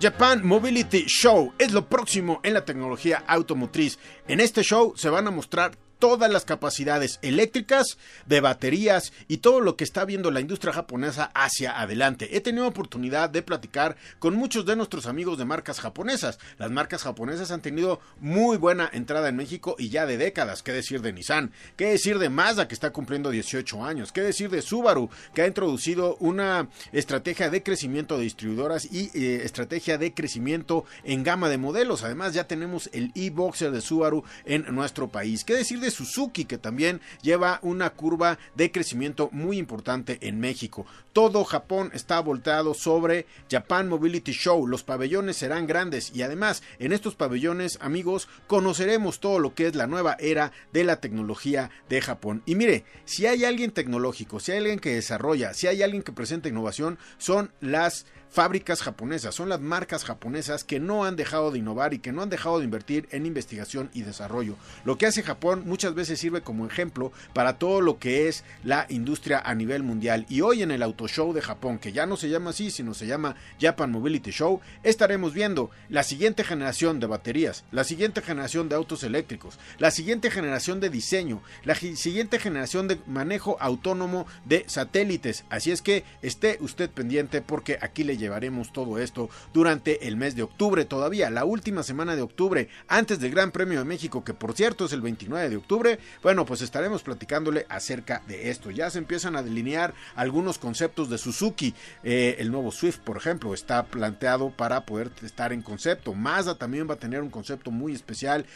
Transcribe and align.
Japan 0.00 0.46
Mobility 0.46 1.06
Show 1.06 1.54
es 1.58 1.72
lo 1.72 1.88
próximo 1.88 2.38
en 2.44 2.54
la 2.54 2.64
tecnología 2.64 3.24
automotriz. 3.26 3.98
En 4.28 4.38
este 4.38 4.62
show 4.62 4.92
se 4.96 5.10
van 5.10 5.26
a 5.26 5.32
mostrar 5.32 5.72
todas 5.98 6.30
las 6.30 6.44
capacidades 6.44 7.18
eléctricas, 7.22 7.98
de 8.26 8.40
baterías 8.40 9.12
y 9.26 9.38
todo 9.38 9.60
lo 9.60 9.76
que 9.76 9.84
está 9.84 10.04
viendo 10.04 10.30
la 10.30 10.40
industria 10.40 10.72
japonesa 10.72 11.30
hacia 11.34 11.80
adelante. 11.80 12.36
He 12.36 12.40
tenido 12.40 12.66
oportunidad 12.66 13.30
de 13.30 13.42
platicar 13.42 13.96
con 14.18 14.34
muchos 14.34 14.66
de 14.66 14.76
nuestros 14.76 15.06
amigos 15.06 15.38
de 15.38 15.44
marcas 15.44 15.80
japonesas. 15.80 16.38
Las 16.58 16.70
marcas 16.70 17.02
japonesas 17.02 17.50
han 17.50 17.62
tenido 17.62 18.00
muy 18.20 18.56
buena 18.56 18.88
entrada 18.92 19.28
en 19.28 19.36
México 19.36 19.76
y 19.78 19.88
ya 19.88 20.06
de 20.06 20.16
décadas. 20.16 20.62
¿Qué 20.62 20.72
decir 20.72 21.02
de 21.02 21.12
Nissan? 21.12 21.52
¿Qué 21.76 21.86
decir 21.86 22.18
de 22.18 22.28
Mazda 22.28 22.68
que 22.68 22.74
está 22.74 22.90
cumpliendo 22.90 23.30
18 23.30 23.84
años? 23.84 24.12
¿Qué 24.12 24.20
decir 24.20 24.50
de 24.50 24.62
Subaru 24.62 25.10
que 25.34 25.42
ha 25.42 25.46
introducido 25.46 26.16
una 26.20 26.68
estrategia 26.92 27.50
de 27.50 27.62
crecimiento 27.62 28.16
de 28.16 28.24
distribuidoras 28.24 28.86
y 28.90 29.10
eh, 29.14 29.42
estrategia 29.44 29.98
de 29.98 30.14
crecimiento 30.14 30.84
en 31.04 31.24
gama 31.24 31.48
de 31.48 31.58
modelos? 31.58 32.04
Además 32.04 32.34
ya 32.34 32.44
tenemos 32.44 32.90
el 32.92 33.12
e-boxer 33.14 33.70
de 33.70 33.80
Subaru 33.80 34.24
en 34.44 34.64
nuestro 34.74 35.08
país. 35.08 35.44
¿Qué 35.44 35.54
decir 35.54 35.80
de 35.80 35.87
Suzuki, 35.90 36.44
que 36.44 36.58
también 36.58 37.00
lleva 37.22 37.58
una 37.62 37.90
curva 37.90 38.38
de 38.54 38.70
crecimiento 38.70 39.28
muy 39.32 39.58
importante 39.58 40.18
en 40.22 40.40
México. 40.40 40.86
Todo 41.12 41.44
Japón 41.44 41.90
está 41.94 42.20
volteado 42.20 42.74
sobre 42.74 43.26
Japan 43.50 43.88
Mobility 43.88 44.32
Show. 44.32 44.66
Los 44.66 44.82
pabellones 44.82 45.36
serán 45.36 45.66
grandes 45.66 46.12
y 46.14 46.22
además 46.22 46.62
en 46.78 46.92
estos 46.92 47.14
pabellones, 47.14 47.78
amigos, 47.80 48.28
conoceremos 48.46 49.20
todo 49.20 49.38
lo 49.38 49.54
que 49.54 49.66
es 49.66 49.74
la 49.74 49.86
nueva 49.86 50.16
era 50.18 50.52
de 50.72 50.84
la 50.84 51.00
tecnología 51.00 51.70
de 51.88 52.00
Japón. 52.00 52.42
Y 52.46 52.54
mire, 52.54 52.84
si 53.04 53.26
hay 53.26 53.44
alguien 53.44 53.70
tecnológico, 53.70 54.40
si 54.40 54.52
hay 54.52 54.58
alguien 54.58 54.78
que 54.78 54.94
desarrolla, 54.94 55.54
si 55.54 55.66
hay 55.66 55.82
alguien 55.82 56.02
que 56.02 56.12
presenta 56.12 56.48
innovación, 56.48 56.98
son 57.18 57.52
las 57.60 58.06
fábricas 58.30 58.82
japonesas, 58.82 59.34
son 59.34 59.48
las 59.48 59.60
marcas 59.60 60.04
japonesas 60.04 60.64
que 60.64 60.80
no 60.80 61.04
han 61.04 61.16
dejado 61.16 61.50
de 61.50 61.58
innovar 61.58 61.94
y 61.94 61.98
que 61.98 62.12
no 62.12 62.22
han 62.22 62.30
dejado 62.30 62.58
de 62.58 62.64
invertir 62.64 63.08
en 63.10 63.26
investigación 63.26 63.90
y 63.94 64.02
desarrollo. 64.02 64.56
Lo 64.84 64.98
que 64.98 65.06
hace 65.06 65.22
Japón 65.22 65.62
muchas 65.66 65.94
veces 65.94 66.20
sirve 66.20 66.42
como 66.42 66.66
ejemplo 66.66 67.12
para 67.32 67.58
todo 67.58 67.80
lo 67.80 67.98
que 67.98 68.28
es 68.28 68.44
la 68.64 68.86
industria 68.88 69.40
a 69.40 69.54
nivel 69.54 69.82
mundial. 69.82 70.26
Y 70.28 70.42
hoy 70.42 70.62
en 70.62 70.70
el 70.70 70.82
Auto 70.82 71.08
Show 71.08 71.32
de 71.32 71.42
Japón, 71.42 71.78
que 71.78 71.92
ya 71.92 72.06
no 72.06 72.16
se 72.16 72.28
llama 72.28 72.50
así, 72.50 72.70
sino 72.70 72.94
se 72.94 73.06
llama 73.06 73.36
Japan 73.60 73.90
Mobility 73.90 74.30
Show, 74.30 74.60
estaremos 74.82 75.32
viendo 75.32 75.70
la 75.88 76.02
siguiente 76.02 76.44
generación 76.44 77.00
de 77.00 77.06
baterías, 77.06 77.64
la 77.72 77.84
siguiente 77.84 78.20
generación 78.20 78.68
de 78.68 78.76
autos 78.76 79.02
eléctricos, 79.02 79.58
la 79.78 79.90
siguiente 79.90 80.30
generación 80.30 80.80
de 80.80 80.90
diseño, 80.90 81.42
la 81.64 81.74
siguiente 81.74 82.38
generación 82.38 82.88
de 82.88 82.98
manejo 83.06 83.56
autónomo 83.60 84.26
de 84.44 84.64
satélites. 84.66 85.44
Así 85.48 85.70
es 85.70 85.82
que 85.82 86.04
esté 86.22 86.58
usted 86.60 86.90
pendiente 86.90 87.40
porque 87.42 87.78
aquí 87.80 88.04
le 88.04 88.17
llevaremos 88.18 88.72
todo 88.72 88.98
esto 88.98 89.30
durante 89.52 90.06
el 90.08 90.16
mes 90.16 90.36
de 90.36 90.42
octubre, 90.42 90.84
todavía 90.84 91.30
la 91.30 91.44
última 91.44 91.82
semana 91.82 92.16
de 92.16 92.22
octubre, 92.22 92.68
antes 92.88 93.20
del 93.20 93.30
Gran 93.30 93.50
Premio 93.50 93.78
de 93.78 93.84
México, 93.84 94.24
que 94.24 94.34
por 94.34 94.54
cierto 94.54 94.84
es 94.84 94.92
el 94.92 95.00
29 95.00 95.48
de 95.48 95.56
octubre. 95.56 95.98
Bueno, 96.22 96.44
pues 96.44 96.62
estaremos 96.62 97.02
platicándole 97.02 97.66
acerca 97.68 98.22
de 98.26 98.50
esto. 98.50 98.70
Ya 98.70 98.90
se 98.90 98.98
empiezan 98.98 99.36
a 99.36 99.42
delinear 99.42 99.94
algunos 100.14 100.58
conceptos 100.58 101.08
de 101.08 101.18
Suzuki. 101.18 101.74
Eh, 102.02 102.36
el 102.38 102.50
nuevo 102.50 102.70
Swift, 102.70 102.98
por 102.98 103.16
ejemplo, 103.16 103.54
está 103.54 103.86
planteado 103.86 104.50
para 104.50 104.84
poder 104.84 105.10
estar 105.22 105.52
en 105.52 105.62
concepto. 105.62 106.14
Mazda 106.14 106.56
también 106.56 106.88
va 106.88 106.94
a 106.94 106.98
tener 106.98 107.22
un 107.22 107.30
concepto 107.30 107.70
muy 107.70 107.94
especial. 107.94 108.46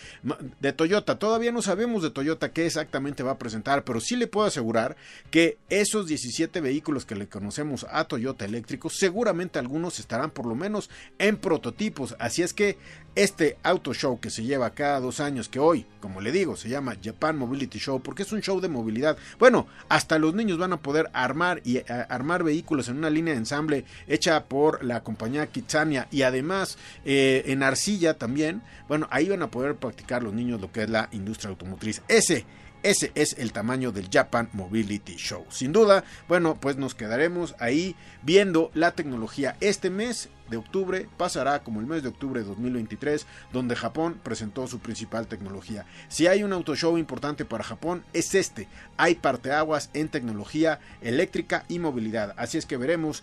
De 0.60 0.72
Toyota, 0.72 1.19
todavía 1.19 1.53
no 1.53 1.62
sabemos 1.62 2.03
de 2.03 2.10
Toyota 2.10 2.53
qué 2.53 2.66
exactamente 2.66 3.22
va 3.22 3.32
a 3.32 3.38
presentar, 3.38 3.84
pero 3.84 4.00
sí 4.00 4.16
le 4.16 4.26
puedo 4.26 4.47
asegurar 4.47 4.97
que 5.31 5.58
esos 5.69 6.06
17 6.06 6.60
vehículos 6.60 7.06
que 7.06 7.14
le 7.14 7.28
conocemos 7.28 7.87
a 7.91 8.04
Toyota 8.04 8.44
eléctricos 8.44 8.97
seguramente 8.97 9.51
algunos 9.58 9.98
estarán 9.98 10.30
por 10.30 10.46
lo 10.46 10.54
menos 10.54 10.90
en 11.18 11.36
prototipos. 11.36 12.16
Así 12.18 12.42
es 12.42 12.52
que 12.52 12.78
este 13.14 13.58
auto 13.62 13.92
show 13.92 14.20
que 14.20 14.30
se 14.30 14.42
lleva 14.42 14.74
cada 14.74 15.00
dos 15.00 15.20
años, 15.20 15.48
que 15.48 15.58
hoy, 15.58 15.86
como 16.00 16.20
le 16.20 16.32
digo, 16.32 16.56
se 16.56 16.68
llama 16.68 16.96
Japan 17.02 17.36
Mobility 17.36 17.78
Show, 17.78 18.02
porque 18.02 18.22
es 18.22 18.32
un 18.32 18.40
show 18.40 18.60
de 18.60 18.68
movilidad. 18.68 19.18
Bueno, 19.38 19.66
hasta 19.88 20.18
los 20.18 20.34
niños 20.34 20.58
van 20.58 20.72
a 20.72 20.80
poder 20.80 21.10
armar 21.12 21.60
y 21.64 21.76
eh, 21.78 21.84
armar 22.08 22.42
vehículos 22.42 22.88
en 22.88 22.96
una 22.96 23.10
línea 23.10 23.34
de 23.34 23.40
ensamble 23.40 23.84
hecha 24.06 24.44
por 24.46 24.82
la 24.84 25.02
compañía 25.02 25.46
Kitsania 25.46 26.08
y 26.10 26.22
además 26.22 26.78
eh, 27.04 27.42
en 27.46 27.62
arcilla 27.62 28.19
también. 28.19 28.62
Bueno, 28.88 29.06
ahí 29.10 29.28
van 29.28 29.42
a 29.42 29.50
poder 29.50 29.76
practicar 29.76 30.22
los 30.22 30.32
niños 30.32 30.60
lo 30.60 30.72
que 30.72 30.84
es 30.84 30.90
la 30.90 31.08
industria 31.12 31.50
automotriz. 31.50 32.02
Ese 32.08 32.46
ese 32.82 33.12
es 33.15 33.34
el 33.38 33.53
tamaño 33.53 33.93
del 33.93 34.09
Japan 34.12 34.48
Mobility 34.53 35.15
Show. 35.16 35.47
Sin 35.50 35.72
duda, 35.72 36.04
bueno, 36.28 36.56
pues 36.60 36.76
nos 36.76 36.94
quedaremos 36.94 37.54
ahí 37.59 37.94
viendo 38.22 38.70
la 38.75 38.93
tecnología. 38.93 39.56
Este 39.60 39.88
mes 39.88 40.31
de 40.50 40.56
octubre 40.56 41.09
pasará 41.16 41.62
como 41.62 41.81
el 41.81 41.87
mes 41.87 42.03
de 42.03 42.09
octubre 42.09 42.41
de 42.41 42.47
2023, 42.47 43.26
donde 43.53 43.76
Japón 43.76 44.20
presentó 44.22 44.66
su 44.66 44.81
principal 44.81 45.26
tecnología. 45.26 45.87
Si 46.09 46.26
hay 46.26 46.43
un 46.43 46.53
auto 46.53 46.75
show 46.75 46.98
importante 46.98 47.44
para 47.44 47.65
Japón, 47.65 48.04
es 48.12 48.34
este. 48.34 48.69
Hay 48.97 49.14
parteaguas 49.14 49.91
en 49.94 50.09
tecnología 50.09 50.81
eléctrica 51.00 51.64
y 51.69 51.78
movilidad. 51.78 52.34
Así 52.37 52.59
es 52.59 52.66
que 52.66 52.76
veremos 52.76 53.22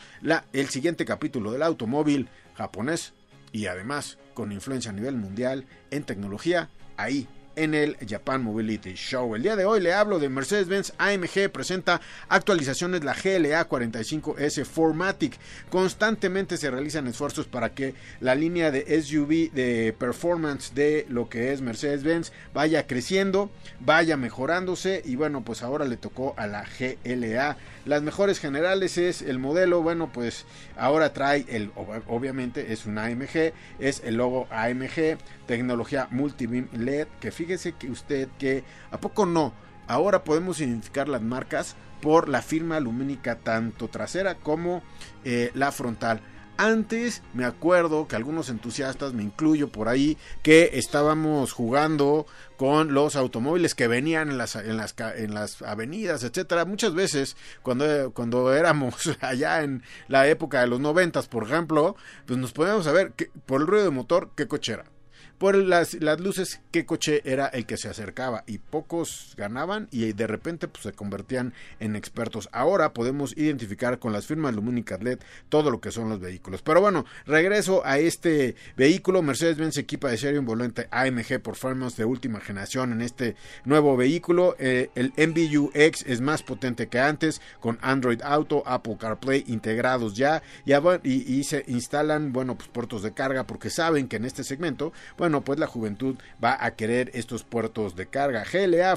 el 0.53 0.69
siguiente 0.69 1.05
capítulo 1.05 1.51
del 1.51 1.63
automóvil 1.63 2.29
japonés 2.55 3.13
y 3.51 3.65
además 3.65 4.17
con 4.33 4.51
influencia 4.51 4.91
a 4.91 4.93
nivel 4.93 5.15
mundial 5.15 5.65
en 5.91 6.03
tecnología 6.03 6.69
ahí 6.97 7.27
en 7.59 7.75
el 7.75 7.97
Japan 8.07 8.41
Mobility 8.41 8.93
Show. 8.93 9.35
El 9.35 9.43
día 9.43 9.57
de 9.57 9.65
hoy 9.65 9.81
le 9.81 9.93
hablo 9.93 10.17
de 10.17 10.29
Mercedes-Benz 10.29 10.93
AMG 10.97 11.51
presenta 11.51 11.99
actualizaciones 12.29 13.03
la 13.03 13.13
GLA 13.13 13.67
45S 13.67 14.63
Formatic. 14.63 15.37
Constantemente 15.69 16.55
se 16.55 16.71
realizan 16.71 17.07
esfuerzos 17.07 17.47
para 17.47 17.73
que 17.73 17.95
la 18.21 18.33
línea 18.33 18.71
de 18.71 19.01
SUV 19.01 19.51
de 19.51 19.93
performance 19.97 20.73
de 20.73 21.05
lo 21.09 21.27
que 21.27 21.51
es 21.51 21.61
Mercedes-Benz 21.61 22.31
vaya 22.53 22.87
creciendo, 22.87 23.51
vaya 23.81 24.15
mejorándose 24.15 25.01
y 25.03 25.17
bueno, 25.17 25.43
pues 25.43 25.61
ahora 25.61 25.83
le 25.83 25.97
tocó 25.97 26.35
a 26.37 26.47
la 26.47 26.63
GLA. 26.63 27.57
Las 27.89 28.03
mejores 28.03 28.37
generales 28.37 28.99
es 28.99 29.23
el 29.23 29.39
modelo, 29.39 29.81
bueno, 29.81 30.11
pues 30.13 30.45
ahora 30.77 31.11
trae 31.11 31.43
el 31.49 31.71
obviamente 32.05 32.71
es 32.71 32.85
un 32.85 32.99
AMG, 32.99 33.51
es 33.79 34.03
el 34.05 34.13
logo 34.13 34.47
AMG, 34.51 35.17
tecnología 35.47 36.07
multibeam 36.11 36.67
LED 36.71 37.07
que 37.19 37.31
fíjese 37.31 37.73
que 37.73 37.89
usted 37.89 38.27
que 38.37 38.63
a 38.91 38.99
poco 38.99 39.25
no, 39.25 39.53
ahora 39.87 40.23
podemos 40.23 40.61
identificar 40.61 41.09
las 41.09 41.23
marcas 41.23 41.75
por 41.99 42.29
la 42.29 42.43
firma 42.43 42.79
lumínica 42.79 43.39
tanto 43.39 43.87
trasera 43.87 44.35
como 44.35 44.83
eh, 45.25 45.49
la 45.55 45.71
frontal. 45.71 46.21
Antes 46.61 47.23
me 47.33 47.45
acuerdo 47.45 48.09
que 48.09 48.17
algunos 48.17 48.49
entusiastas, 48.49 49.13
me 49.13 49.23
incluyo 49.23 49.71
por 49.71 49.87
ahí, 49.87 50.17
que 50.43 50.71
estábamos 50.73 51.53
jugando 51.53 52.25
con 52.57 52.93
los 52.93 53.15
automóviles 53.15 53.75
que 53.75 53.87
venían 53.87 54.29
en 54.29 54.37
las, 54.37 54.57
en 54.57 54.75
las, 54.75 54.93
en 55.15 55.33
las 55.33 55.61
avenidas, 55.61 56.25
etcétera. 56.25 56.65
Muchas 56.65 56.93
veces, 56.93 57.37
cuando, 57.61 58.11
cuando 58.11 58.53
éramos 58.53 59.09
allá 59.21 59.63
en 59.63 59.83
la 60.09 60.27
época 60.27 60.59
de 60.59 60.67
los 60.67 60.81
noventas, 60.81 61.29
por 61.29 61.43
ejemplo, 61.43 61.95
pues 62.25 62.37
nos 62.37 62.51
podíamos 62.51 62.83
saber 62.83 63.13
que, 63.13 63.31
por 63.45 63.61
el 63.61 63.67
ruido 63.67 63.85
de 63.85 63.91
motor 63.91 64.31
qué 64.35 64.49
coche 64.49 64.73
era 64.73 64.98
por 65.39 65.55
las, 65.55 65.93
las, 65.95 66.19
luces 66.19 66.59
qué 66.69 66.85
coche 66.85 67.21
era 67.23 67.47
el 67.47 67.65
que 67.65 67.77
se 67.77 67.87
acercaba 67.87 68.43
y 68.45 68.57
pocos 68.57 69.33
ganaban 69.37 69.87
y 69.89 70.11
de 70.11 70.27
repente 70.27 70.67
pues, 70.67 70.83
se 70.83 70.91
convertían 70.91 71.53
en 71.79 71.95
expertos. 71.95 72.49
Ahora 72.51 72.93
podemos 72.93 73.35
identificar 73.37 73.99
con 73.99 74.11
las 74.11 74.27
firmas 74.27 74.53
lumínicas 74.53 75.01
LED 75.01 75.19
todo 75.47 75.71
lo 75.71 75.79
que 75.79 75.91
son 75.91 76.09
los 76.09 76.19
vehículos. 76.19 76.61
Pero 76.61 76.81
bueno, 76.81 77.05
regreso 77.25 77.85
a 77.85 77.99
este 77.99 78.55
vehículo. 78.75 79.21
Mercedes-Benz 79.21 79.77
equipa 79.77 80.09
de 80.09 80.17
serie 80.17 80.39
un 80.39 80.45
volante 80.45 80.89
AMG 80.91 81.41
Performance 81.41 81.95
de 81.95 82.03
última 82.03 82.41
generación 82.41 82.91
en 82.91 83.01
este 83.01 83.37
nuevo 83.63 83.95
vehículo. 83.95 84.57
Eh, 84.59 84.89
el 84.95 85.13
MBU 85.15 85.71
X 85.73 86.03
es 86.05 86.19
más 86.19 86.43
potente 86.43 86.89
que 86.89 86.99
antes 86.99 87.41
con 87.61 87.79
Android 87.81 88.21
Auto, 88.23 88.61
Apple 88.65 88.97
CarPlay 88.99 89.45
integrados 89.47 90.15
ya, 90.15 90.43
y, 90.65 91.33
y, 91.33 91.43
se 91.45 91.63
instalan, 91.67 92.33
bueno, 92.33 92.57
pues 92.57 92.67
puertos 92.67 93.03
de 93.03 93.13
carga 93.13 93.45
porque 93.45 93.69
saben 93.69 94.09
que 94.09 94.17
en 94.17 94.25
este 94.25 94.43
segmento, 94.43 94.91
bueno, 95.17 95.28
bueno, 95.29 95.45
pues 95.45 95.59
la 95.59 95.67
juventud 95.67 96.15
va 96.43 96.57
a 96.59 96.75
querer 96.75 97.11
estos 97.13 97.43
puertos 97.43 97.95
de 97.95 98.07
carga. 98.07 98.43
GLA 98.51 98.95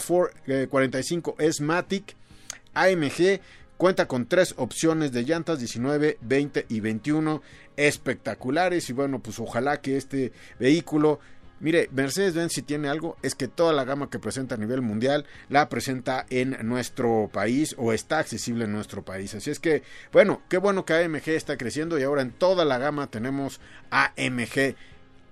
45 0.67 1.35
S 1.39 1.63
Matic 1.63 2.17
AMG 2.73 3.41
Cuenta 3.77 4.07
con 4.07 4.27
tres 4.27 4.55
opciones 4.57 5.13
de 5.13 5.25
llantas, 5.25 5.59
19, 5.59 6.17
20 6.23 6.67
y 6.69 6.81
21 6.81 7.43
espectaculares. 7.77 8.89
Y 8.89 8.93
bueno, 8.93 9.19
pues 9.19 9.41
ojalá 9.41 9.81
que 9.81 9.97
este 9.97 10.33
vehículo 10.59 11.19
Mire, 11.63 11.89
Mercedes-Benz 11.93 12.55
si 12.55 12.63
tiene 12.63 12.89
algo 12.89 13.17
es 13.23 13.37
que 13.37 13.47
toda 13.47 13.73
la 13.73 13.85
gama 13.85 14.11
que 14.11 14.19
presenta 14.19 14.57
a 14.57 14.59
nivel 14.59 14.83
mundial 14.83 15.27
la 15.49 15.69
presenta 15.69 16.27
en 16.29 16.57
nuestro 16.67 17.31
país 17.33 17.77
o 17.79 17.93
está 17.93 18.19
accesible 18.19 18.65
en 18.65 18.73
nuestro 18.73 19.05
país. 19.05 19.33
Así 19.37 19.51
es 19.51 19.61
que, 19.61 19.85
bueno, 20.13 20.43
qué 20.49 20.59
bueno 20.59 20.85
que 20.85 20.95
AMG 20.95 21.29
está 21.29 21.57
creciendo 21.57 22.01
y 22.01 22.03
ahora 22.03 22.23
en 22.23 22.33
toda 22.33 22.65
la 22.65 22.79
gama 22.79 23.07
tenemos 23.13 23.61
AMG. 23.91 24.75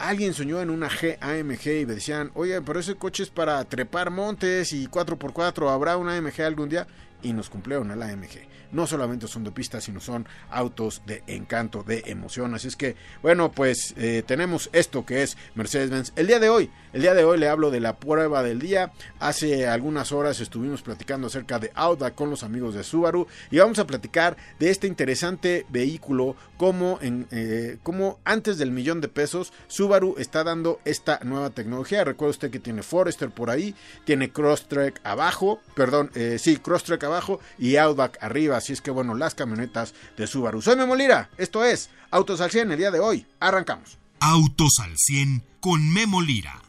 Alguien 0.01 0.33
soñó 0.33 0.63
en 0.63 0.71
una 0.71 0.89
G 0.89 1.19
AMG 1.21 1.83
y 1.83 1.87
me 1.87 1.95
decían, 1.95 2.31
oye, 2.33 2.63
pero 2.63 2.81
ese 2.81 2.95
coche 2.95 3.23
es 3.23 3.29
para 3.29 3.63
trepar 3.67 4.11
montes 4.11 4.73
y 4.73 4.87
4x4, 4.87 5.71
¿habrá 5.71 5.99
una 5.99 6.17
AMG 6.17 6.41
algún 6.41 6.71
día? 6.71 6.87
Y 7.23 7.35
nos 7.35 7.51
cumplieron 7.51 7.91
el 7.91 8.03
AMG 8.03 8.49
no 8.73 8.87
solamente 8.87 9.27
son 9.27 9.45
de 9.45 9.51
pista, 9.51 9.81
sino 9.81 10.01
son 10.01 10.27
autos 10.51 11.03
de 11.07 11.23
encanto, 11.27 11.83
de 11.83 12.03
emoción. 12.07 12.55
Así 12.55 12.69
es 12.69 12.77
que, 12.77 12.97
bueno, 13.23 13.53
pues 13.53 13.95
eh, 13.97 14.23
tenemos 14.27 14.71
esto 14.73 15.05
que 15.05 15.23
es 15.23 15.37
Mercedes-Benz. 15.55 16.13
El 16.17 16.27
día 16.27 16.39
de 16.39 16.49
hoy, 16.49 16.71
el 16.93 17.03
día 17.03 17.15
de 17.15 17.25
hoy 17.25 17.39
le 17.39 17.49
hablo 17.49 17.71
de 17.71 17.81
la 17.81 17.97
prueba 17.97 18.43
del 18.43 18.59
día. 18.59 18.93
Hace 19.19 19.67
algunas 19.67 20.13
horas 20.13 20.41
estuvimos 20.41 20.83
platicando 20.83 21.27
acerca 21.27 21.59
de 21.59 21.71
Auda 21.75 22.15
con 22.15 22.31
los 22.31 22.43
amigos 22.43 22.75
de 22.75 22.85
Subaru 22.85 23.27
y 23.51 23.59
vamos 23.59 23.79
a 23.79 23.87
platicar 23.87 24.37
de 24.59 24.71
este 24.71 24.87
interesante 24.87 25.67
vehículo, 25.69 26.37
como, 26.57 26.99
en, 27.01 27.27
eh, 27.31 27.79
antes 28.25 28.59
del 28.59 28.71
millón 28.71 29.01
de 29.01 29.09
pesos 29.09 29.53
Subaru 29.69 30.15
está 30.19 30.45
dando 30.45 30.81
esta 30.85 31.21
nueva 31.25 31.51
tecnología. 31.51 32.05
Recuerda 32.05 32.31
usted 32.31 32.51
que 32.51 32.59
tiene 32.59 32.83
Forester 32.83 33.31
por 33.31 33.51
ahí, 33.51 33.75
tiene 34.05 34.31
Crosstrek 34.31 35.01
abajo, 35.05 35.61
perdón, 35.75 36.11
eh, 36.15 36.39
sí, 36.39 36.57
Crosstrek 36.57 37.03
abajo 37.05 37.41
y 37.59 37.77
Outback 37.77 38.19
arriba 38.23 38.60
Así 38.61 38.75
es 38.75 38.83
que 38.83 38.91
bueno, 38.91 39.15
las 39.15 39.35
camionetas 39.35 39.95
de 40.19 40.27
Subaru. 40.27 40.61
Soy 40.61 40.77
Memolira, 40.77 41.31
esto 41.39 41.65
es 41.65 41.89
Autos 42.11 42.43
al 42.43 42.51
100 42.51 42.73
el 42.73 42.77
día 42.77 42.91
de 42.91 43.01
hoy. 43.01 43.27
Arrancamos. 43.41 43.97
Autos 44.21 44.75
al 44.83 44.93
100 44.99 45.43
con 45.61 45.91
Memo 45.91 46.21
Lira. 46.21 46.61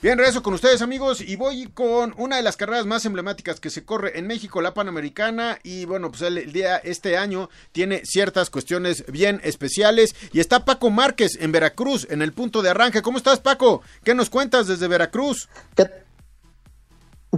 Bien, 0.00 0.18
regreso 0.18 0.42
con 0.42 0.54
ustedes 0.54 0.82
amigos 0.82 1.20
y 1.20 1.34
voy 1.34 1.66
con 1.66 2.14
una 2.16 2.36
de 2.36 2.42
las 2.42 2.56
carreras 2.56 2.86
más 2.86 3.04
emblemáticas 3.06 3.58
que 3.58 3.70
se 3.70 3.84
corre 3.84 4.18
en 4.18 4.28
México, 4.28 4.60
la 4.60 4.74
Panamericana 4.74 5.58
y 5.64 5.84
bueno, 5.84 6.10
pues 6.10 6.22
el 6.22 6.52
día 6.52 6.76
este 6.76 7.16
año 7.16 7.50
tiene 7.72 8.02
ciertas 8.04 8.50
cuestiones 8.50 9.04
bien 9.08 9.40
especiales 9.42 10.14
y 10.32 10.38
está 10.38 10.64
Paco 10.64 10.90
Márquez 10.90 11.38
en 11.40 11.50
Veracruz 11.50 12.06
en 12.08 12.22
el 12.22 12.32
punto 12.32 12.62
de 12.62 12.70
arranque. 12.70 13.02
¿Cómo 13.02 13.18
estás 13.18 13.40
Paco? 13.40 13.82
¿Qué 14.04 14.14
nos 14.14 14.30
cuentas 14.30 14.68
desde 14.68 14.88
Veracruz? 14.88 15.48
¿Qué, 15.76 15.88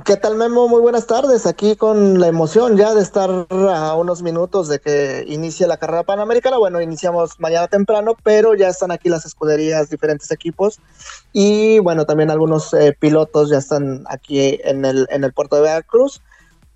¿Qué 0.03 0.17
tal 0.17 0.35
Memo? 0.35 0.67
Muy 0.67 0.81
buenas 0.81 1.07
tardes. 1.07 1.47
Aquí 1.47 1.77
con 1.77 2.19
la 2.19 2.27
emoción 2.27 2.77
ya 2.77 2.95
de 2.95 3.01
estar 3.01 3.47
a 3.49 3.95
unos 3.95 4.23
minutos 4.23 4.67
de 4.67 4.81
que 4.81 5.25
inicie 5.29 5.69
la 5.69 5.77
carrera 5.77 6.03
panamericana. 6.03 6.59
Bueno, 6.59 6.81
iniciamos 6.81 7.39
mañana 7.39 7.69
temprano, 7.69 8.17
pero 8.25 8.55
ya 8.55 8.67
están 8.67 8.91
aquí 8.91 9.09
las 9.09 9.25
escuderías, 9.25 9.91
diferentes 9.91 10.33
equipos 10.33 10.81
y 11.33 11.79
bueno, 11.79 12.07
también 12.07 12.33
algunos 12.33 12.75
eh, 12.75 12.97
pilotos 12.99 13.51
ya 13.51 13.59
están 13.59 14.03
aquí 14.09 14.59
en 14.65 14.85
el, 14.85 15.07
en 15.11 15.23
el 15.23 15.33
puerto 15.33 15.55
de 15.55 15.63
Veracruz. 15.63 16.21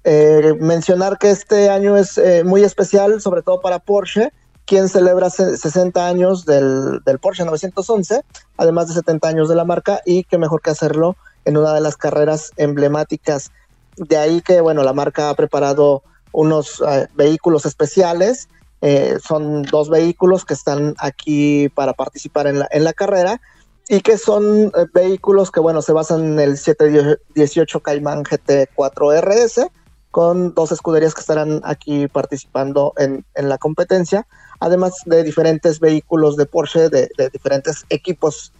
Eh, 0.04 0.54
mencionar 0.60 1.18
que 1.18 1.30
este 1.30 1.70
año 1.70 1.96
es 1.96 2.18
eh, 2.18 2.44
muy 2.44 2.62
especial, 2.62 3.20
sobre 3.20 3.42
todo 3.42 3.60
para 3.60 3.80
Porsche, 3.80 4.32
quien 4.64 4.88
celebra 4.88 5.28
60 5.28 6.06
años 6.06 6.46
del, 6.46 7.00
del 7.04 7.18
Porsche 7.18 7.44
911, 7.44 8.22
además 8.58 8.86
de 8.86 8.94
70 8.94 9.26
años 9.26 9.48
de 9.48 9.56
la 9.56 9.64
marca 9.64 10.02
y 10.06 10.22
qué 10.22 10.38
mejor 10.38 10.62
que 10.62 10.70
hacerlo 10.70 11.16
en 11.48 11.56
una 11.56 11.72
de 11.72 11.80
las 11.80 11.96
carreras 11.96 12.52
emblemáticas. 12.58 13.52
De 13.96 14.18
ahí 14.18 14.42
que, 14.42 14.60
bueno, 14.60 14.82
la 14.82 14.92
marca 14.92 15.30
ha 15.30 15.34
preparado 15.34 16.02
unos 16.30 16.82
eh, 16.86 17.08
vehículos 17.14 17.64
especiales. 17.64 18.50
Eh, 18.82 19.16
son 19.26 19.62
dos 19.62 19.88
vehículos 19.88 20.44
que 20.44 20.52
están 20.52 20.94
aquí 20.98 21.70
para 21.70 21.94
participar 21.94 22.48
en 22.48 22.58
la, 22.58 22.68
en 22.70 22.84
la 22.84 22.92
carrera 22.92 23.40
y 23.88 24.02
que 24.02 24.18
son 24.18 24.66
eh, 24.66 24.70
vehículos 24.92 25.50
que, 25.50 25.60
bueno, 25.60 25.80
se 25.80 25.94
basan 25.94 26.32
en 26.34 26.38
el 26.38 26.58
718 26.58 27.80
Cayman 27.80 28.24
GT4 28.24 29.22
RS 29.22 29.70
con 30.10 30.52
dos 30.52 30.70
escuderías 30.70 31.14
que 31.14 31.22
estarán 31.22 31.62
aquí 31.64 32.08
participando 32.08 32.92
en, 32.98 33.24
en 33.34 33.48
la 33.48 33.56
competencia, 33.56 34.26
además 34.60 34.92
de 35.06 35.24
diferentes 35.24 35.80
vehículos 35.80 36.36
de 36.36 36.44
Porsche 36.44 36.90
de, 36.90 37.08
de 37.16 37.30
diferentes 37.30 37.86
equipos 37.88 38.52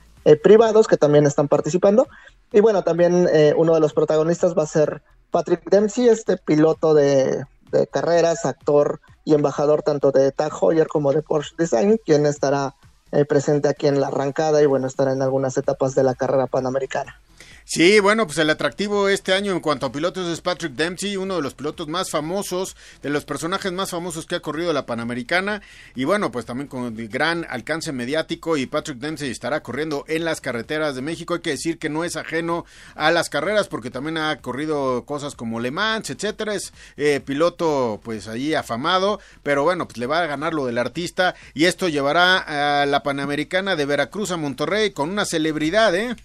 privados 0.43 0.87
que 0.87 0.99
también 0.99 1.25
están 1.25 1.49
participando 1.49 2.06
y 2.52 2.60
bueno, 2.60 2.82
también 2.82 3.28
eh, 3.32 3.54
uno 3.56 3.74
de 3.74 3.80
los 3.80 3.92
protagonistas 3.92 4.56
va 4.56 4.62
a 4.62 4.66
ser 4.66 5.02
Patrick 5.30 5.68
Dempsey, 5.68 6.08
este 6.08 6.36
piloto 6.36 6.94
de, 6.94 7.44
carreras, 7.90 8.46
actor 8.46 9.00
y 9.24 9.34
embajador 9.34 9.82
tanto 9.82 10.10
de 10.10 10.32
Tag 10.32 10.52
Heuer 10.60 10.86
como 10.86 11.12
de 11.12 11.22
Porsche 11.22 11.54
Design, 11.58 12.00
quien 12.04 12.24
estará 12.24 12.74
eh, 13.12 13.26
presente 13.26 13.68
aquí 13.68 13.86
en 13.86 14.00
la 14.00 14.06
arrancada 14.06 14.62
y 14.62 14.66
bueno, 14.66 14.86
estará 14.86 15.12
en 15.12 15.20
algunas 15.20 15.56
etapas 15.58 15.94
de 15.94 16.02
la 16.02 16.14
carrera 16.14 16.46
panamericana. 16.46 17.20
Sí, 17.70 18.00
bueno, 18.00 18.24
pues 18.26 18.38
el 18.38 18.48
atractivo 18.48 19.10
este 19.10 19.34
año 19.34 19.52
en 19.52 19.60
cuanto 19.60 19.84
a 19.84 19.92
pilotos 19.92 20.26
es 20.32 20.40
Patrick 20.40 20.72
Dempsey, 20.72 21.18
uno 21.18 21.36
de 21.36 21.42
los 21.42 21.52
pilotos 21.52 21.86
más 21.86 22.08
famosos, 22.08 22.74
de 23.02 23.10
los 23.10 23.26
personajes 23.26 23.72
más 23.72 23.90
famosos 23.90 24.24
que 24.24 24.36
ha 24.36 24.40
corrido 24.40 24.72
la 24.72 24.86
Panamericana 24.86 25.60
y 25.94 26.04
bueno, 26.04 26.32
pues 26.32 26.46
también 26.46 26.68
con 26.68 26.96
gran 27.10 27.46
alcance 27.50 27.92
mediático 27.92 28.56
y 28.56 28.64
Patrick 28.64 28.96
Dempsey 28.96 29.30
estará 29.30 29.62
corriendo 29.62 30.06
en 30.08 30.24
las 30.24 30.40
carreteras 30.40 30.94
de 30.94 31.02
México. 31.02 31.34
Hay 31.34 31.40
que 31.40 31.50
decir 31.50 31.78
que 31.78 31.90
no 31.90 32.04
es 32.04 32.16
ajeno 32.16 32.64
a 32.94 33.10
las 33.10 33.28
carreras 33.28 33.68
porque 33.68 33.90
también 33.90 34.16
ha 34.16 34.40
corrido 34.40 35.04
cosas 35.04 35.34
como 35.34 35.60
Le 35.60 35.70
Mans, 35.70 36.08
etcétera. 36.08 36.54
Es 36.54 36.72
eh, 36.96 37.20
piloto 37.20 38.00
pues 38.02 38.28
ahí 38.28 38.54
afamado, 38.54 39.20
pero 39.42 39.62
bueno, 39.62 39.86
pues 39.86 39.98
le 39.98 40.06
va 40.06 40.22
a 40.22 40.26
ganar 40.26 40.54
lo 40.54 40.64
del 40.64 40.78
artista 40.78 41.34
y 41.52 41.66
esto 41.66 41.86
llevará 41.90 42.38
a 42.80 42.86
la 42.86 43.02
Panamericana 43.02 43.76
de 43.76 43.84
Veracruz 43.84 44.30
a 44.30 44.38
Monterrey 44.38 44.92
con 44.92 45.10
una 45.10 45.26
celebridad, 45.26 45.94
¿eh? 45.94 46.16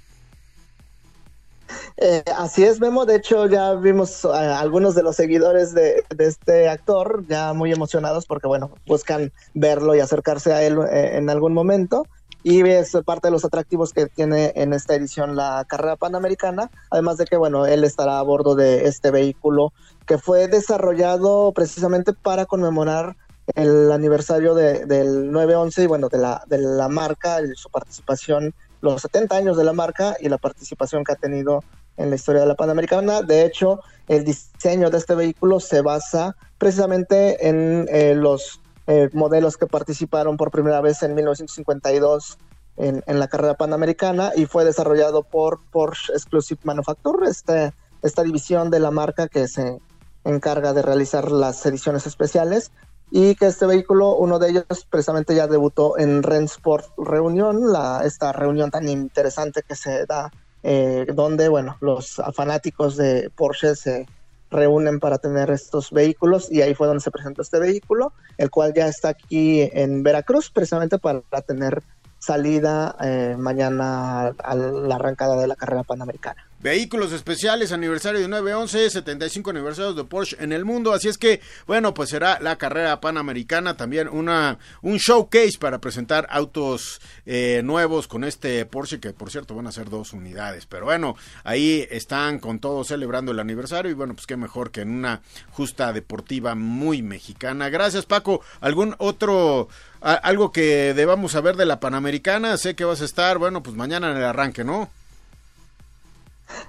Eh, 1.98 2.24
así 2.38 2.64
es, 2.64 2.80
Memo. 2.80 3.06
De 3.06 3.16
hecho, 3.16 3.48
ya 3.48 3.74
vimos 3.76 4.26
a 4.26 4.60
algunos 4.60 4.96
de 4.96 5.04
los 5.04 5.16
seguidores 5.16 5.74
de, 5.74 6.04
este 6.20 6.70
actor 6.70 7.26
ya 7.28 7.54
muy 7.54 7.72
emocionados 7.72 8.26
porque, 8.26 8.48
bueno, 8.48 8.72
buscan 8.86 9.32
verlo 9.54 9.96
y 9.96 10.00
acercarse 10.00 10.54
a 10.54 10.64
él 10.64 10.78
eh, 10.92 11.18
en 11.18 11.30
algún 11.30 11.54
momento. 11.54 12.06
Y 12.46 12.68
es 12.68 12.92
parte 13.06 13.30
de 13.30 13.32
los 13.32 13.46
atractivos 13.46 13.94
que 13.94 14.08
tiene 14.08 14.52
en 14.56 14.74
esta 14.74 14.96
edición 14.96 15.38
la 15.38 15.66
carrera 15.68 15.96
panamericana. 15.96 16.70
Además 16.92 17.18
de 17.18 17.26
que, 17.26 17.38
bueno, 17.38 17.66
él 17.66 17.86
estará 17.86 18.20
a 18.20 18.24
bordo 18.24 18.56
de 18.56 18.86
este 18.86 19.12
vehículo 19.12 19.72
que 20.06 20.18
fue 20.18 20.50
desarrollado 20.50 21.54
precisamente 21.54 22.12
para 22.12 22.46
conmemorar 22.46 23.16
el 23.56 23.92
aniversario 23.92 24.56
del 24.56 25.32
911 25.32 25.84
y, 25.84 25.88
bueno, 25.88 26.10
de 26.10 26.18
la, 26.18 26.44
de 26.48 26.58
la 26.58 26.88
marca, 26.88 27.42
y 27.42 27.56
su 27.56 27.70
participación 27.70 28.54
los 28.84 29.02
70 29.02 29.36
años 29.36 29.58
de 29.58 29.64
la 29.64 29.72
marca 29.72 30.18
y 30.20 30.28
la 30.28 30.38
participación 30.38 31.06
que 31.06 31.14
ha 31.14 31.16
tenido 31.16 31.64
en 31.96 32.10
la 32.10 32.16
historia 32.18 32.42
de 32.42 32.48
la 32.48 32.56
Panamericana. 32.56 33.22
De 33.22 33.46
hecho, 33.46 33.80
el 34.10 34.26
diseño 34.26 34.90
de 34.90 34.98
este 34.98 35.16
vehículo 35.16 35.62
se 35.62 35.82
basa 35.82 36.36
precisamente 36.58 37.48
en 37.48 37.88
eh, 37.90 38.14
los 38.14 38.60
eh, 38.88 39.10
modelos 39.14 39.56
que 39.56 39.68
participaron 39.68 40.36
por 40.36 40.52
primera 40.52 40.82
vez 40.82 41.02
en 41.02 41.16
1952 41.16 42.38
en, 42.76 43.02
en, 43.08 43.20
la 43.20 43.30
carrera 43.30 43.54
panamericana 43.54 44.32
y 44.36 44.48
fue 44.48 44.66
desarrollado 44.66 45.24
por 45.24 45.60
Porsche 45.72 46.12
Exclusive 46.12 46.60
Manufacture, 46.64 47.30
este, 47.30 47.72
esta 48.02 48.24
división 48.24 48.70
de 48.70 48.82
la 48.82 48.92
marca 48.92 49.30
que 49.30 49.48
se 49.48 49.80
encarga 50.26 50.74
de 50.74 50.82
realizar 50.82 51.32
las 51.32 51.66
ediciones 51.66 52.06
especiales 52.06 52.72
y 53.16 53.36
que 53.36 53.46
este 53.46 53.68
vehículo, 53.68 54.16
uno 54.16 54.40
de 54.40 54.50
ellos 54.50 54.66
precisamente 54.90 55.36
ya 55.36 55.46
debutó 55.46 56.00
en 56.00 56.24
Rensport 56.24 56.88
Reunión, 56.98 57.72
la, 57.72 58.02
esta 58.04 58.32
reunión 58.32 58.72
tan 58.72 58.90
interesante 58.90 59.62
que 59.62 59.76
se 59.76 60.08
da, 60.08 60.32
eh, 60.64 61.06
donde, 61.14 61.48
bueno, 61.48 61.78
los 61.80 62.20
fanáticos 62.34 62.98
de 62.98 63.30
Porsche 63.36 63.76
se 63.76 64.08
reúnen 64.50 65.00
para 65.00 65.20
tener 65.20 65.52
estos 65.52 65.92
vehículos 65.92 66.52
y 66.52 66.64
ahí 66.64 66.74
fue 66.74 66.88
donde 66.88 67.04
se 67.04 67.12
presentó 67.12 67.44
este 67.44 67.60
vehículo, 67.60 68.14
el 68.40 68.50
cual 68.50 68.74
ya 68.74 68.88
está 68.88 69.10
aquí 69.10 69.62
en 69.62 70.02
Veracruz 70.02 70.50
precisamente 70.50 70.98
para 70.98 71.22
tener 71.46 71.84
salida 72.18 72.96
eh, 73.00 73.36
mañana 73.38 74.30
a 74.44 74.56
la 74.56 74.96
arrancada 74.96 75.40
de 75.40 75.46
la 75.46 75.56
carrera 75.56 75.84
panamericana. 75.84 76.48
Vehículos 76.64 77.12
especiales, 77.12 77.74
aniversario 77.74 78.22
de 78.22 78.30
911, 78.30 78.90
75 78.90 79.50
aniversarios 79.50 79.98
de 79.98 80.06
Porsche 80.06 80.38
en 80.40 80.54
el 80.54 80.64
mundo. 80.64 80.94
Así 80.94 81.10
es 81.10 81.18
que, 81.18 81.42
bueno, 81.68 81.94
pues 81.94 82.10
será 82.10 82.40
la 82.40 82.56
carrera 82.56 83.02
panamericana, 83.02 83.76
también 83.76 84.08
una, 84.08 84.60
un 84.82 84.96
showcase 84.96 85.58
para 85.60 85.80
presentar 85.80 86.26
autos 86.30 87.02
eh, 87.26 87.60
nuevos 87.66 88.08
con 88.08 88.24
este 88.24 88.66
Porsche, 88.66 89.02
que 89.02 89.12
por 89.12 89.30
cierto 89.30 89.56
van 89.56 89.68
a 89.68 89.74
ser 89.74 89.90
dos 89.90 90.14
unidades. 90.14 90.66
Pero 90.66 90.86
bueno, 90.86 91.18
ahí 91.44 91.86
están 91.92 92.40
con 92.40 92.60
todo 92.60 92.86
celebrando 92.86 93.34
el 93.34 93.42
aniversario 93.42 93.92
y 93.92 93.96
bueno, 93.96 94.14
pues 94.14 94.26
qué 94.26 94.38
mejor 94.38 94.72
que 94.72 94.84
en 94.84 94.92
una 94.92 95.22
justa 95.52 95.92
deportiva 95.92 96.56
muy 96.56 97.02
mexicana. 97.02 97.68
Gracias 97.68 98.06
Paco. 98.06 98.40
¿Algún 98.62 98.96
otro, 99.00 99.68
algo 100.00 100.54
que 100.54 100.94
debamos 100.94 101.34
saber 101.34 101.58
de 101.58 101.66
la 101.66 101.82
panamericana? 101.82 102.56
Sé 102.56 102.74
que 102.74 102.86
vas 102.86 103.02
a 103.02 103.06
estar, 103.06 103.38
bueno, 103.38 103.62
pues 103.62 103.76
mañana 103.76 104.12
en 104.12 104.16
el 104.16 104.24
arranque, 104.24 104.64
¿no? 104.64 104.90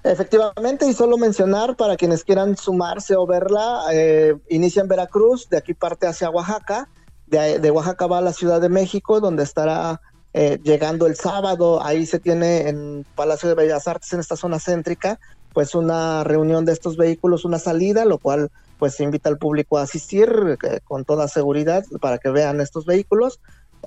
Efectivamente, 0.02 0.86
y 0.86 0.92
solo 0.92 1.16
mencionar 1.16 1.76
para 1.76 1.96
quienes 1.96 2.24
quieran 2.24 2.56
sumarse 2.56 3.16
o 3.16 3.26
verla, 3.26 3.84
eh, 3.92 4.34
inicia 4.48 4.82
en 4.82 4.88
Veracruz, 4.88 5.48
de 5.48 5.58
aquí 5.58 5.74
parte 5.74 6.06
hacia 6.06 6.30
Oaxaca, 6.30 6.88
de, 7.26 7.70
Oaxaca 7.70 8.06
va 8.06 8.18
a 8.18 8.20
la 8.20 8.32
Ciudad 8.32 8.60
de 8.60 8.68
México, 8.68 9.20
donde 9.20 9.42
estará 9.42 10.00
eh, 10.34 10.58
llegando 10.62 11.06
el 11.06 11.16
sábado, 11.16 11.82
ahí 11.82 12.06
se 12.06 12.18
tiene 12.18 12.68
en 12.68 13.04
Palacio 13.14 13.48
de 13.48 13.54
Bellas 13.54 13.88
Artes, 13.88 14.12
en 14.12 14.20
esta 14.20 14.36
zona 14.36 14.58
céntrica, 14.60 15.18
pues 15.52 15.74
una 15.74 16.22
reunión 16.22 16.64
de 16.64 16.72
estos 16.72 16.96
vehículos, 16.96 17.44
una 17.44 17.58
salida, 17.58 18.04
lo 18.04 18.18
cual 18.18 18.50
pues 18.78 18.98
invita 19.00 19.28
al 19.28 19.38
público 19.38 19.78
a 19.78 19.82
asistir 19.82 20.58
eh, 20.62 20.80
con 20.84 21.04
toda 21.04 21.28
seguridad 21.28 21.84
para 22.00 22.18
que 22.18 22.28
vean 22.28 22.60
estos 22.60 22.84
vehículos. 22.84 23.40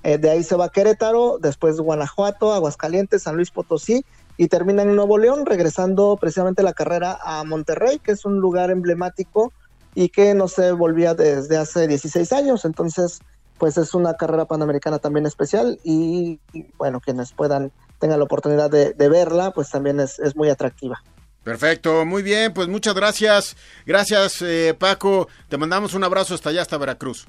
de 0.04 0.30
ahí 0.30 0.44
se 0.44 0.56
va 0.56 0.66
a 0.66 0.70
Querétaro, 0.70 1.38
después 1.40 1.78
Guanajuato, 1.78 2.54
Aguascalientes, 2.54 3.24
San 3.24 3.36
Luis 3.36 3.52
Potosí 3.52 4.04
y 4.38 4.48
termina 4.48 4.84
en 4.84 4.96
Nuevo 4.96 5.18
León, 5.18 5.46
regresando 5.46 6.18
precisamente 6.20 6.64
la 6.64 6.74
carrera 6.74 7.18
a 7.22 7.44
Monterrey, 7.44 8.00
que 8.00 8.12
es 8.12 8.24
un 8.24 8.40
lugar 8.40 8.70
emblemático 8.70 9.52
y 9.96 10.10
que 10.10 10.36
no 10.36 10.48
se 10.48 10.72
volvía 10.72 11.16
desde 11.16 11.58
hace 11.58 11.88
16 11.88 12.32
años. 12.32 12.64
Entonces, 12.64 13.20
pues 13.58 13.78
es 13.78 13.96
una 13.96 14.14
carrera 14.14 14.46
panamericana 14.46 15.00
también 15.00 15.26
especial 15.26 15.80
y, 15.84 16.40
bueno, 16.78 17.00
quienes 17.00 17.34
puedan, 17.34 17.72
tengan 18.00 18.20
la 18.20 18.26
oportunidad 18.26 18.70
de, 18.70 18.94
verla, 19.10 19.52
pues 19.52 19.72
también 19.72 20.00
es, 20.00 20.20
muy 20.36 20.50
atractiva. 20.50 21.02
Perfecto, 21.44 22.06
muy 22.06 22.22
bien, 22.22 22.54
pues 22.54 22.68
muchas 22.68 22.94
gracias. 22.94 23.56
Gracias, 23.86 24.42
eh, 24.42 24.76
Paco. 24.78 25.28
Te 25.50 25.58
mandamos 25.58 25.96
un 25.96 26.04
abrazo 26.04 26.36
hasta 26.36 26.50
allá, 26.50 26.62
hasta 26.62 26.78
Veracruz. 26.78 27.26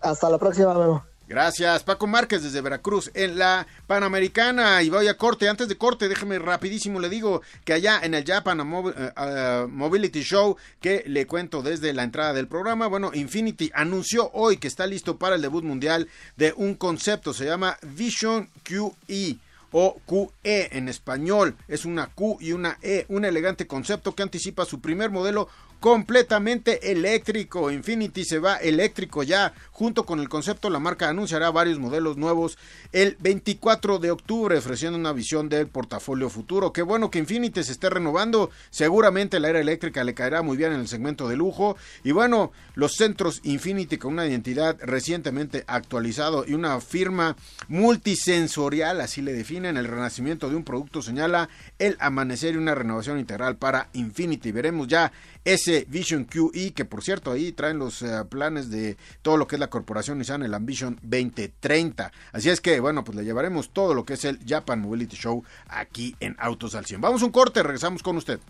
Hasta 0.00 0.30
la 0.30 0.38
próxima, 0.38 0.74
Memo. 0.74 1.04
Gracias, 1.28 1.82
Paco 1.82 2.06
Márquez 2.06 2.44
desde 2.44 2.60
Veracruz 2.60 3.10
en 3.14 3.36
la 3.36 3.66
Panamericana. 3.88 4.82
Y 4.84 4.90
voy 4.90 5.08
a 5.08 5.16
corte. 5.16 5.48
Antes 5.48 5.66
de 5.66 5.76
corte, 5.76 6.08
déjeme 6.08 6.38
rapidísimo 6.38 7.00
le 7.00 7.08
digo 7.08 7.42
que 7.64 7.72
allá 7.72 7.98
en 8.02 8.14
el 8.14 8.24
Japan 8.24 8.60
eh, 8.60 9.12
eh, 9.16 9.66
Mobility 9.68 10.22
Show, 10.22 10.56
que 10.80 11.02
le 11.06 11.26
cuento 11.26 11.62
desde 11.62 11.92
la 11.92 12.04
entrada 12.04 12.32
del 12.32 12.46
programa, 12.46 12.86
bueno, 12.86 13.10
Infinity 13.12 13.72
anunció 13.74 14.30
hoy 14.34 14.58
que 14.58 14.68
está 14.68 14.86
listo 14.86 15.18
para 15.18 15.34
el 15.34 15.42
debut 15.42 15.64
mundial 15.64 16.08
de 16.36 16.54
un 16.56 16.74
concepto. 16.74 17.34
Se 17.34 17.44
llama 17.44 17.76
Vision 17.82 18.48
QE 18.62 19.38
o 19.72 20.00
QE 20.06 20.76
en 20.76 20.88
español. 20.88 21.56
Es 21.66 21.84
una 21.84 22.06
Q 22.06 22.38
y 22.40 22.52
una 22.52 22.78
E, 22.82 23.04
un 23.08 23.24
elegante 23.24 23.66
concepto 23.66 24.14
que 24.14 24.22
anticipa 24.22 24.64
su 24.64 24.80
primer 24.80 25.10
modelo 25.10 25.48
completamente 25.86 26.90
eléctrico. 26.90 27.70
Infinity 27.70 28.24
se 28.24 28.40
va 28.40 28.56
eléctrico 28.56 29.22
ya. 29.22 29.54
Junto 29.70 30.04
con 30.04 30.18
el 30.18 30.28
concepto, 30.28 30.68
la 30.68 30.80
marca 30.80 31.08
anunciará 31.08 31.52
varios 31.52 31.78
modelos 31.78 32.16
nuevos 32.16 32.58
el 32.90 33.16
24 33.20 34.00
de 34.00 34.10
octubre, 34.10 34.58
ofreciendo 34.58 34.98
una 34.98 35.12
visión 35.12 35.48
del 35.48 35.68
portafolio 35.68 36.28
futuro. 36.28 36.72
Qué 36.72 36.82
bueno 36.82 37.08
que 37.08 37.20
Infinity 37.20 37.62
se 37.62 37.70
esté 37.70 37.88
renovando. 37.88 38.50
Seguramente 38.70 39.38
la 39.38 39.50
era 39.50 39.60
eléctrica 39.60 40.02
le 40.02 40.12
caerá 40.12 40.42
muy 40.42 40.56
bien 40.56 40.72
en 40.72 40.80
el 40.80 40.88
segmento 40.88 41.28
de 41.28 41.36
lujo. 41.36 41.76
Y 42.02 42.10
bueno, 42.10 42.50
los 42.74 42.94
centros 42.94 43.38
Infinity 43.44 43.96
con 43.96 44.14
una 44.14 44.26
identidad 44.26 44.76
recientemente 44.80 45.62
actualizado 45.68 46.44
y 46.48 46.54
una 46.54 46.80
firma 46.80 47.36
multisensorial, 47.68 49.00
así 49.00 49.22
le 49.22 49.32
definen, 49.32 49.76
el 49.76 49.86
renacimiento 49.86 50.50
de 50.50 50.56
un 50.56 50.64
producto 50.64 51.00
señala 51.00 51.48
el 51.78 51.96
amanecer 52.00 52.54
y 52.54 52.58
una 52.58 52.74
renovación 52.74 53.20
integral 53.20 53.54
para 53.54 53.88
Infinity. 53.92 54.50
Veremos 54.50 54.88
ya 54.88 55.12
ese 55.46 55.86
Vision 55.88 56.24
QE, 56.24 56.72
que 56.74 56.84
por 56.84 57.04
cierto 57.04 57.30
ahí 57.30 57.52
traen 57.52 57.78
los 57.78 58.02
eh, 58.02 58.24
planes 58.28 58.68
de 58.68 58.96
todo 59.22 59.36
lo 59.36 59.46
que 59.46 59.54
es 59.54 59.60
la 59.60 59.70
corporación 59.70 60.18
Nissan, 60.18 60.42
el 60.42 60.52
Ambition 60.52 60.98
2030. 61.02 62.12
Así 62.32 62.50
es 62.50 62.60
que, 62.60 62.80
bueno, 62.80 63.04
pues 63.04 63.16
le 63.16 63.24
llevaremos 63.24 63.70
todo 63.70 63.94
lo 63.94 64.04
que 64.04 64.14
es 64.14 64.24
el 64.24 64.40
Japan 64.44 64.80
Mobility 64.80 65.16
Show 65.16 65.44
aquí 65.68 66.16
en 66.18 66.34
Autos 66.38 66.74
al 66.74 66.84
100. 66.84 67.00
Vamos 67.00 67.22
a 67.22 67.26
un 67.26 67.30
corte, 67.30 67.62
regresamos 67.62 68.02
con 68.02 68.16
usted. 68.16 68.40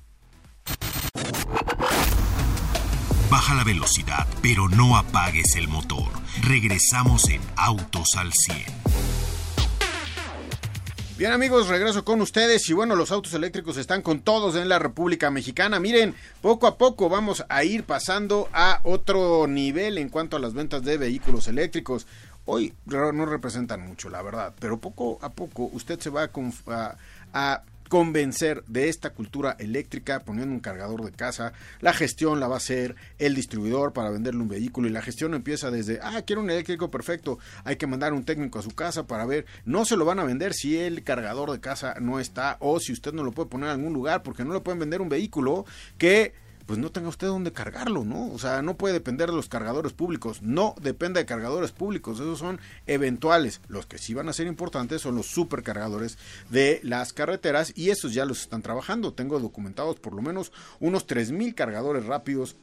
Baja 3.31 3.55
la 3.55 3.65
velocidad, 3.65 4.27
pero 4.41 4.69
no 4.69 4.97
apagues 4.97 5.55
el 5.57 5.69
motor. 5.69 6.09
Regresamos 6.43 7.29
en 7.29 7.43
Autos 7.57 8.17
al 8.17 8.33
100. 8.33 8.86
Bien 11.19 11.33
amigos, 11.33 11.69
regreso 11.69 12.05
con 12.05 12.21
ustedes 12.21 12.69
y 12.69 12.75
bueno, 12.75 12.95
los 12.95 13.11
autos 13.11 13.33
eléctricos 13.33 13.79
están 13.79 14.03
con 14.03 14.21
todos 14.21 14.55
en 14.55 14.69
la 14.69 14.79
República 14.79 15.31
Mexicana. 15.31 15.81
Miren, 15.81 16.15
poco 16.43 16.67
a 16.67 16.77
poco 16.77 17.09
vamos 17.09 17.43
a 17.49 17.65
ir 17.65 17.85
pasando 17.85 18.51
a 18.53 18.81
otro 18.83 19.47
nivel 19.47 19.97
en 19.97 20.11
cuanto 20.11 20.37
a 20.37 20.41
las 20.41 20.53
ventas 20.53 20.83
de 20.83 20.99
vehículos 20.99 21.49
eléctricos. 21.49 22.07
Hoy 22.45 22.75
no 22.85 23.25
representan 23.25 23.81
mucho, 23.81 24.11
la 24.11 24.21
verdad, 24.21 24.53
pero 24.61 24.77
poco 24.77 25.19
a 25.23 25.31
poco 25.31 25.71
usted 25.73 25.99
se 25.99 26.11
va 26.11 26.31
a, 26.67 26.97
a 27.33 27.63
convencer 27.89 28.65
de 28.67 28.89
esta 28.89 29.11
cultura 29.11 29.57
eléctrica 29.59 30.21
poniendo 30.21 30.55
un 30.55 30.61
cargador 30.61 31.05
de 31.05 31.13
casa. 31.13 31.53
La 31.81 31.93
gestión 31.93 32.41
la 32.41 32.49
va 32.49 32.55
a 32.55 32.59
hacer 32.59 32.97
el 33.19 33.35
distribuidor 33.35 33.93
para 33.93 34.11
venderle 34.11 34.43
un 34.43 34.49
vehículo 34.49 34.89
y 34.89 34.93
la 34.93 35.03
gestión 35.03 35.35
empieza 35.35 35.71
desde, 35.71 35.99
ah, 36.03 36.23
quiero 36.27 36.43
un 36.43 36.51
eléctrico 36.51 36.91
perfecto, 36.91 37.39
hay 37.65 37.77
que 37.77 37.87
mandar 37.87 38.13
un 38.13 38.25
técnico 38.25 38.59
a 38.59 38.63
su 38.63 38.71
casa 38.71 39.07
para 39.07 39.27
ver, 39.27 39.47
no 39.65 39.85
se 39.85 39.97
lo 39.97 40.05
van 40.05 40.19
a 40.19 40.25
vender 40.25 40.55
si 40.55 40.79
el 40.79 41.03
cargador 41.03 41.51
de 41.51 41.61
casa 41.61 41.95
no 42.01 42.21
está 42.21 42.57
o 42.61 42.81
si 42.81 42.93
usted 42.93 43.13
no 43.13 43.23
lo 43.23 43.33
puede 43.33 43.49
poner 43.49 43.69
en 43.69 43.77
algún 43.77 43.93
lugar 43.93 44.23
porque 44.23 44.45
no 44.45 44.55
le 44.55 44.61
pueden 44.61 44.81
vender 44.81 45.01
un 45.01 45.09
vehículo 45.09 45.65
que 45.99 46.46
pues 46.67 46.79
no 46.79 46.91
tenga 46.91 47.09
usted 47.09 47.29
dónde 47.29 47.53
cargarlo, 47.53 48.05
¿no? 48.05 48.29
O 48.33 48.39
sea, 48.39 48.61
no 48.61 48.77
puede 48.77 48.95
depender 48.95 49.31
de 49.31 49.37
los 49.37 49.49
cargadores 49.49 49.93
públicos, 49.93 50.43
no 50.43 50.75
depende 50.81 51.21
de 51.21 51.27
cargadores 51.27 51.71
públicos, 51.73 52.19
esos 52.19 52.41
son 52.41 52.61
eventuales. 52.87 53.61
Los 53.69 53.87
que 53.87 53.99
sí 53.99 54.15
van 54.15 54.29
a 54.29 54.33
ser 54.33 54.49
importantes 54.49 55.01
son 55.01 55.15
los 55.15 55.27
supercargadores 55.27 56.19
de 56.51 56.81
las 56.83 57.13
carreteras 57.13 57.73
y 57.77 57.91
esos 57.91 58.13
ya 58.13 58.25
los 58.25 58.43
están 58.43 58.63
trabajando. 58.63 59.13
Tengo 59.13 59.39
documentados 59.39 59.97
por 59.97 60.13
lo 60.13 60.23
menos 60.23 60.53
unos 60.81 61.07
3000 61.07 61.55
cargadores 61.55 62.05
rápidos 62.05 62.57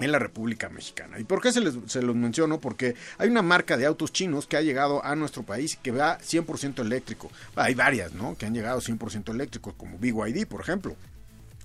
en 0.00 0.10
la 0.10 0.18
República 0.18 0.70
Mexicana. 0.70 1.20
¿Y 1.20 1.24
por 1.24 1.40
qué 1.40 1.52
se, 1.52 1.60
les, 1.60 1.74
se 1.86 2.02
los 2.02 2.16
menciono? 2.16 2.60
Porque 2.60 2.96
hay 3.18 3.28
una 3.28 3.42
marca 3.42 3.76
de 3.76 3.86
autos 3.86 4.12
chinos 4.12 4.46
que 4.46 4.56
ha 4.56 4.62
llegado 4.62 5.04
a 5.04 5.14
nuestro 5.14 5.42
país 5.42 5.78
que 5.80 5.92
va 5.92 6.18
100% 6.18 6.80
eléctrico. 6.80 7.30
Hay 7.54 7.74
varias, 7.74 8.12
¿no? 8.12 8.36
Que 8.36 8.46
han 8.46 8.54
llegado 8.54 8.80
100% 8.80 9.30
eléctricos, 9.30 9.74
como 9.74 9.98
BYD, 9.98 10.46
por 10.46 10.62
ejemplo 10.62 10.96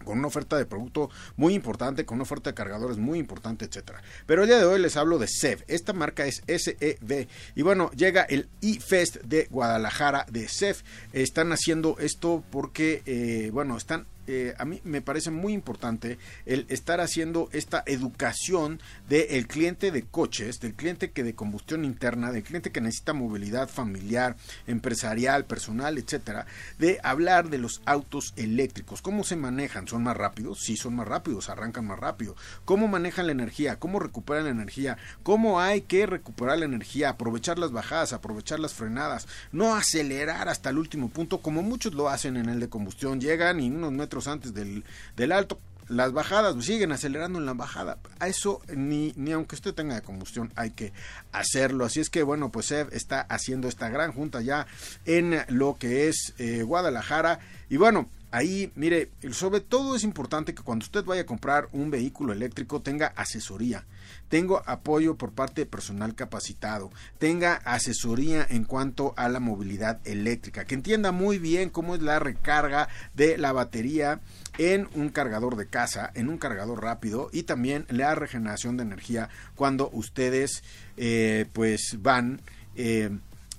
con 0.04 0.18
una 0.20 0.28
oferta 0.28 0.58
de 0.58 0.66
producto 0.66 1.10
muy 1.38 1.54
importante, 1.54 2.06
con 2.06 2.16
una 2.16 2.24
oferta 2.24 2.50
de 2.50 2.54
cargadores 2.54 2.98
muy 2.98 3.20
importante, 3.20 3.66
etcétera. 3.66 4.02
Pero 4.26 4.44
el 4.44 4.48
día 4.48 4.58
de 4.58 4.66
hoy 4.66 4.80
les 4.80 4.98
hablo 4.98 5.18
de 5.20 5.28
SEV. 5.28 5.64
Esta 5.68 5.94
marca 5.94 6.26
es 6.26 6.42
SEV. 6.48 7.28
Y 7.56 7.62
bueno, 7.62 7.92
llega 7.92 8.24
el 8.24 8.48
eFest 8.62 9.18
de 9.18 9.48
Guadalajara 9.50 10.26
de 10.32 10.48
SEV. 10.48 10.78
Están 11.14 11.52
haciendo 11.52 11.98
esto 12.00 12.44
porque, 12.52 13.02
eh, 13.06 13.50
bueno, 13.52 13.78
están 13.78 14.06
eh, 14.32 14.54
a 14.60 14.66
mí 14.66 14.80
me 14.84 15.02
parece 15.02 15.32
muy 15.32 15.54
importante 15.54 16.20
el 16.46 16.68
estar 16.70 17.02
haciendo 17.02 17.50
esta 17.52 17.82
educación 17.88 18.80
del 19.08 19.48
cliente 19.48 19.90
de 19.90 20.04
coches, 20.04 20.60
del 20.60 20.76
cliente 20.76 21.10
que 21.10 21.24
de 21.24 21.34
combustión 21.34 21.84
interna, 21.84 22.32
del 22.32 22.44
cliente 22.44 22.72
que 22.72 22.80
necesita 22.80 23.14
movilidad 23.14 23.68
familiar, 23.68 24.38
empresarial, 24.68 25.46
personal, 25.46 25.98
etcétera, 25.98 26.46
de 26.78 27.00
hablar 27.02 27.50
de 27.50 27.58
los 27.58 27.82
autos 27.86 28.34
eléctricos, 28.36 29.02
cómo 29.02 29.24
se 29.24 29.36
manejan, 29.36 29.88
son 29.88 30.04
más 30.04 30.16
rápidos, 30.16 30.60
sí 30.60 30.78
son 30.78 30.96
más 30.96 31.08
rápidos, 31.08 31.50
arrancan 31.50 31.88
más 31.88 31.98
rápido, 31.98 32.36
cómo 32.66 32.88
manejan 32.88 33.26
la 33.26 33.32
energía, 33.32 33.80
cómo 33.80 34.00
recuperan 34.00 34.44
la 34.44 34.52
energía, 34.52 35.00
cómo 35.24 35.60
hay 35.60 35.82
que 35.82 36.06
recuperar 36.06 36.60
la 36.60 36.66
energía, 36.66 37.10
aprovechar 37.10 37.58
las 37.58 37.72
bajadas, 37.72 38.14
aprovechar 38.14 38.60
las 38.60 38.76
frenadas, 38.76 39.28
no 39.52 39.74
acelerar 39.74 40.50
hasta 40.50 40.70
el 40.70 40.78
último 40.78 41.10
punto 41.10 41.42
como 41.42 41.64
muchos 41.64 41.96
lo 41.96 42.10
hacen 42.10 42.38
en 42.38 42.48
el 42.48 42.60
de 42.60 42.70
combustión, 42.70 43.20
llegan 43.20 43.60
y 43.60 43.72
unos 43.72 43.92
metros 43.92 44.19
antes 44.28 44.54
del, 44.54 44.84
del 45.16 45.32
alto. 45.32 45.60
Las 45.88 46.14
bajadas 46.14 46.54
pues, 46.54 46.68
siguen 46.68 46.92
acelerando 46.92 47.40
en 47.40 47.48
la 47.48 47.54
bajada. 47.54 47.98
A 48.20 48.28
eso 48.28 48.62
ni, 48.76 49.12
ni 49.16 49.32
aunque 49.32 49.56
usted 49.56 49.74
tenga 49.74 49.96
de 49.96 50.02
combustión 50.04 50.54
hay 50.56 50.72
que 50.72 50.94
hacerlo. 51.32 51.84
Así 51.84 52.00
es 52.00 52.12
que 52.12 52.22
bueno, 52.22 52.52
pues 52.52 52.72
Ev 52.72 52.90
está 52.92 53.22
haciendo 53.22 53.68
esta 53.68 53.90
gran 53.90 54.12
junta 54.12 54.42
ya 54.42 54.68
en 55.06 55.44
lo 55.48 55.78
que 55.80 56.08
es 56.08 56.36
eh, 56.38 56.62
Guadalajara. 56.62 57.40
Y 57.70 57.78
bueno, 57.78 58.08
ahí, 58.32 58.72
mire, 58.76 59.12
sobre 59.32 59.62
todo 59.62 59.96
es 59.96 60.04
importante 60.04 60.54
que 60.54 60.64
cuando 60.64 60.84
usted 60.84 61.04
vaya 61.04 61.22
a 61.22 61.26
comprar 61.26 61.68
un 61.72 61.90
vehículo 61.92 62.34
eléctrico 62.34 62.82
tenga 62.82 63.08
asesoría 63.16 63.86
tengo 64.30 64.62
apoyo 64.66 65.16
por 65.16 65.34
parte 65.34 65.62
de 65.62 65.66
personal 65.66 66.16
capacitado, 66.16 66.92
tenga 67.18 67.56
asesoría 67.56 68.46
en 68.50 68.64
cuanto 68.64 69.14
a 69.18 69.28
la 69.28 69.40
movilidad 69.40 70.00
eléctrica, 70.06 70.66
que 70.66 70.76
entienda 70.76 71.12
muy 71.12 71.40
bien 71.40 71.70
cómo 71.70 71.96
es 71.96 72.02
la 72.02 72.20
recarga 72.20 72.88
de 73.16 73.38
la 73.38 73.52
batería 73.52 74.22
en 74.58 74.88
un 74.94 75.10
cargador 75.10 75.56
de 75.58 75.68
casa, 75.68 76.12
en 76.14 76.30
un 76.30 76.38
cargador 76.38 76.82
rápido 76.82 77.30
y 77.34 77.44
también 77.44 77.86
la 77.90 78.16
regeneración 78.16 78.78
de 78.78 78.84
energía 78.84 79.30
cuando 79.56 79.90
ustedes 79.92 80.64
eh, 80.96 81.48
pues 81.54 81.98
van 82.00 82.42
eh, 82.76 83.10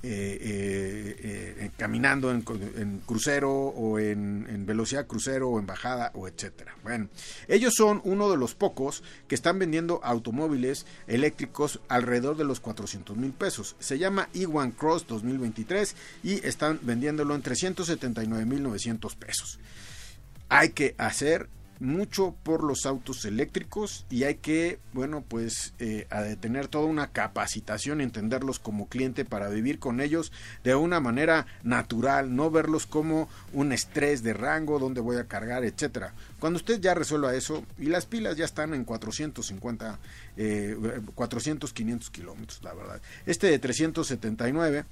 eh, 0.03 1.17
eh, 1.59 1.71
caminando 1.77 2.31
en, 2.31 2.41
crucero 3.05 3.51
o 3.53 3.99
en, 3.99 4.65
velocidad 4.65 5.07
crucero 5.07 5.51
o 5.51 5.59
en 5.59 5.67
bajada 5.67 6.11
o 6.15 6.27
etcétera. 6.27 6.75
Bueno, 6.83 7.09
ellos 7.49 7.75
son 7.77 8.01
uno 8.05 8.31
de 8.31 8.39
los 8.39 8.55
pocos 8.55 9.03
que 9.29 9.35
están 9.35 9.59
vendiendo 9.59 10.01
automóviles 10.03 10.87
eléctricos 11.07 11.81
alrededor 11.89 12.37
de 12.39 12.45
los 12.45 12.61
400 12.61 13.17
mil 13.17 13.33
pesos. 13.33 13.77
Se 13.79 13.99
llama 13.99 14.31
E1 14.33 14.75
Cross 14.75 15.07
2023 15.07 15.95
y 16.23 16.47
están 16.47 16.79
vendiéndolo 16.83 17.35
en 17.35 17.43
379 17.43 18.47
mil 18.47 18.63
900 18.63 19.17
pesos. 19.17 19.59
Hay 20.49 20.71
que 20.71 20.95
hacer 20.97 21.49
mucho 21.81 22.35
por 22.43 22.63
los 22.63 22.87
autos 22.87 23.25
eléctricos 23.25 24.07
y 24.11 24.25
hay 24.25 24.37
que, 24.37 24.79
bueno, 24.93 25.25
pues 25.27 25.73
eh, 25.79 26.07
tener 26.41 26.69
toda 26.69 26.85
una 26.85 27.09
capacitación, 27.09 28.01
entenderlos 28.01 28.59
como 28.59 28.89
cliente 28.89 29.25
para 29.25 29.49
vivir 29.49 29.79
con 29.79 30.01
ellos 30.01 30.31
de 30.63 30.75
una 30.75 31.01
manera 31.01 31.47
natural, 31.63 32.37
no 32.37 32.51
verlos 32.51 32.87
como 32.87 33.29
un 33.53 33.73
estrés 33.73 34.23
de 34.23 34.35
rango, 34.35 34.79
donde 34.79 35.01
voy 35.01 35.17
a 35.17 35.27
cargar, 35.27 35.65
etcétera. 35.65 36.13
Cuando 36.39 36.59
usted 36.59 36.81
ya 36.81 36.95
resuelva 36.95 37.35
eso 37.35 37.65
y 37.79 37.87
las 37.87 38.07
pilas 38.07 38.37
ya 38.37 38.45
están 38.45 38.75
en 38.75 38.85
450, 38.85 39.99
400, 41.15 41.73
500 41.73 42.11
kilómetros, 42.11 42.63
la 42.63 42.75
verdad. 42.75 43.01
Este 43.27 43.49
de 43.49 43.59
379 43.59 44.85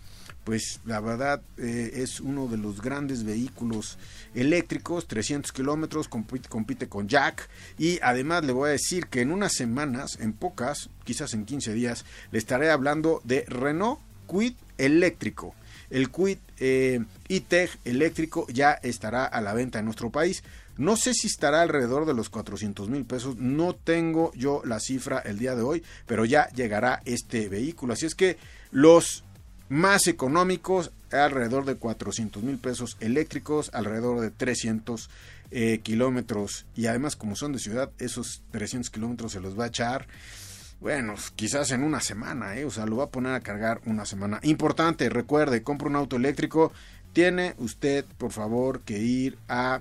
pues 0.48 0.80
la 0.86 0.98
verdad 1.00 1.42
eh, 1.58 1.90
es 1.96 2.20
uno 2.20 2.46
de 2.46 2.56
los 2.56 2.80
grandes 2.80 3.22
vehículos 3.22 3.98
eléctricos, 4.34 5.06
300 5.06 5.52
kilómetros, 5.52 6.08
compite, 6.08 6.88
con 6.88 7.06
Jack 7.06 7.50
y 7.76 7.98
además 8.00 8.46
le 8.46 8.54
voy 8.54 8.70
a 8.70 8.72
decir 8.72 9.08
que 9.08 9.20
en 9.20 9.30
unas 9.30 9.52
semanas, 9.52 10.16
en 10.18 10.32
pocas, 10.32 10.88
quizás 11.04 11.34
en 11.34 11.44
15 11.44 11.74
días, 11.74 12.06
le 12.30 12.38
estaré 12.38 12.70
hablando 12.70 13.20
de 13.24 13.44
Renault 13.46 14.00
Quid 14.26 14.54
eléctrico. 14.78 15.54
El 15.90 16.10
Quid 16.10 16.38
eh, 16.60 17.04
e-Tech 17.28 17.78
eléctrico 17.84 18.46
ya 18.48 18.72
estará 18.72 19.26
a 19.26 19.42
la 19.42 19.52
venta 19.52 19.80
en 19.80 19.84
nuestro 19.84 20.08
país. 20.08 20.42
No 20.78 20.96
sé 20.96 21.12
si 21.12 21.26
estará 21.26 21.60
alrededor 21.60 22.06
de 22.06 22.14
los 22.14 22.30
400 22.30 22.88
mil 22.88 23.04
pesos, 23.04 23.36
no 23.36 23.74
tengo 23.74 24.32
yo 24.34 24.62
la 24.64 24.80
cifra 24.80 25.18
el 25.18 25.38
día 25.38 25.54
de 25.54 25.62
hoy, 25.62 25.82
pero 26.06 26.24
ya 26.24 26.48
llegará 26.54 27.02
este 27.04 27.50
vehículo. 27.50 27.92
Así 27.92 28.06
es 28.06 28.14
que 28.14 28.38
los 28.70 29.24
más 29.68 30.06
económicos, 30.06 30.92
alrededor 31.12 31.64
de 31.64 31.76
400 31.76 32.42
mil 32.42 32.58
pesos 32.58 32.96
eléctricos, 33.00 33.70
alrededor 33.72 34.20
de 34.20 34.30
300 34.30 35.08
eh, 35.50 35.80
kilómetros 35.82 36.66
y 36.76 36.86
además 36.86 37.16
como 37.16 37.34
son 37.34 37.52
de 37.52 37.58
ciudad, 37.58 37.90
esos 37.98 38.42
300 38.50 38.90
kilómetros 38.90 39.32
se 39.32 39.40
los 39.40 39.58
va 39.58 39.64
a 39.64 39.68
echar. 39.68 40.06
Bueno, 40.80 41.14
quizás 41.34 41.70
en 41.72 41.82
una 41.82 42.00
semana, 42.00 42.56
¿eh? 42.56 42.64
o 42.64 42.70
sea, 42.70 42.86
lo 42.86 42.98
va 42.98 43.04
a 43.04 43.10
poner 43.10 43.32
a 43.32 43.40
cargar 43.40 43.80
una 43.86 44.04
semana. 44.04 44.38
Importante, 44.42 45.08
recuerde, 45.08 45.62
compra 45.62 45.88
un 45.88 45.96
auto 45.96 46.16
eléctrico, 46.16 46.72
tiene 47.12 47.54
usted, 47.58 48.04
por 48.16 48.30
favor, 48.30 48.80
que 48.82 48.98
ir 48.98 49.38
a 49.48 49.80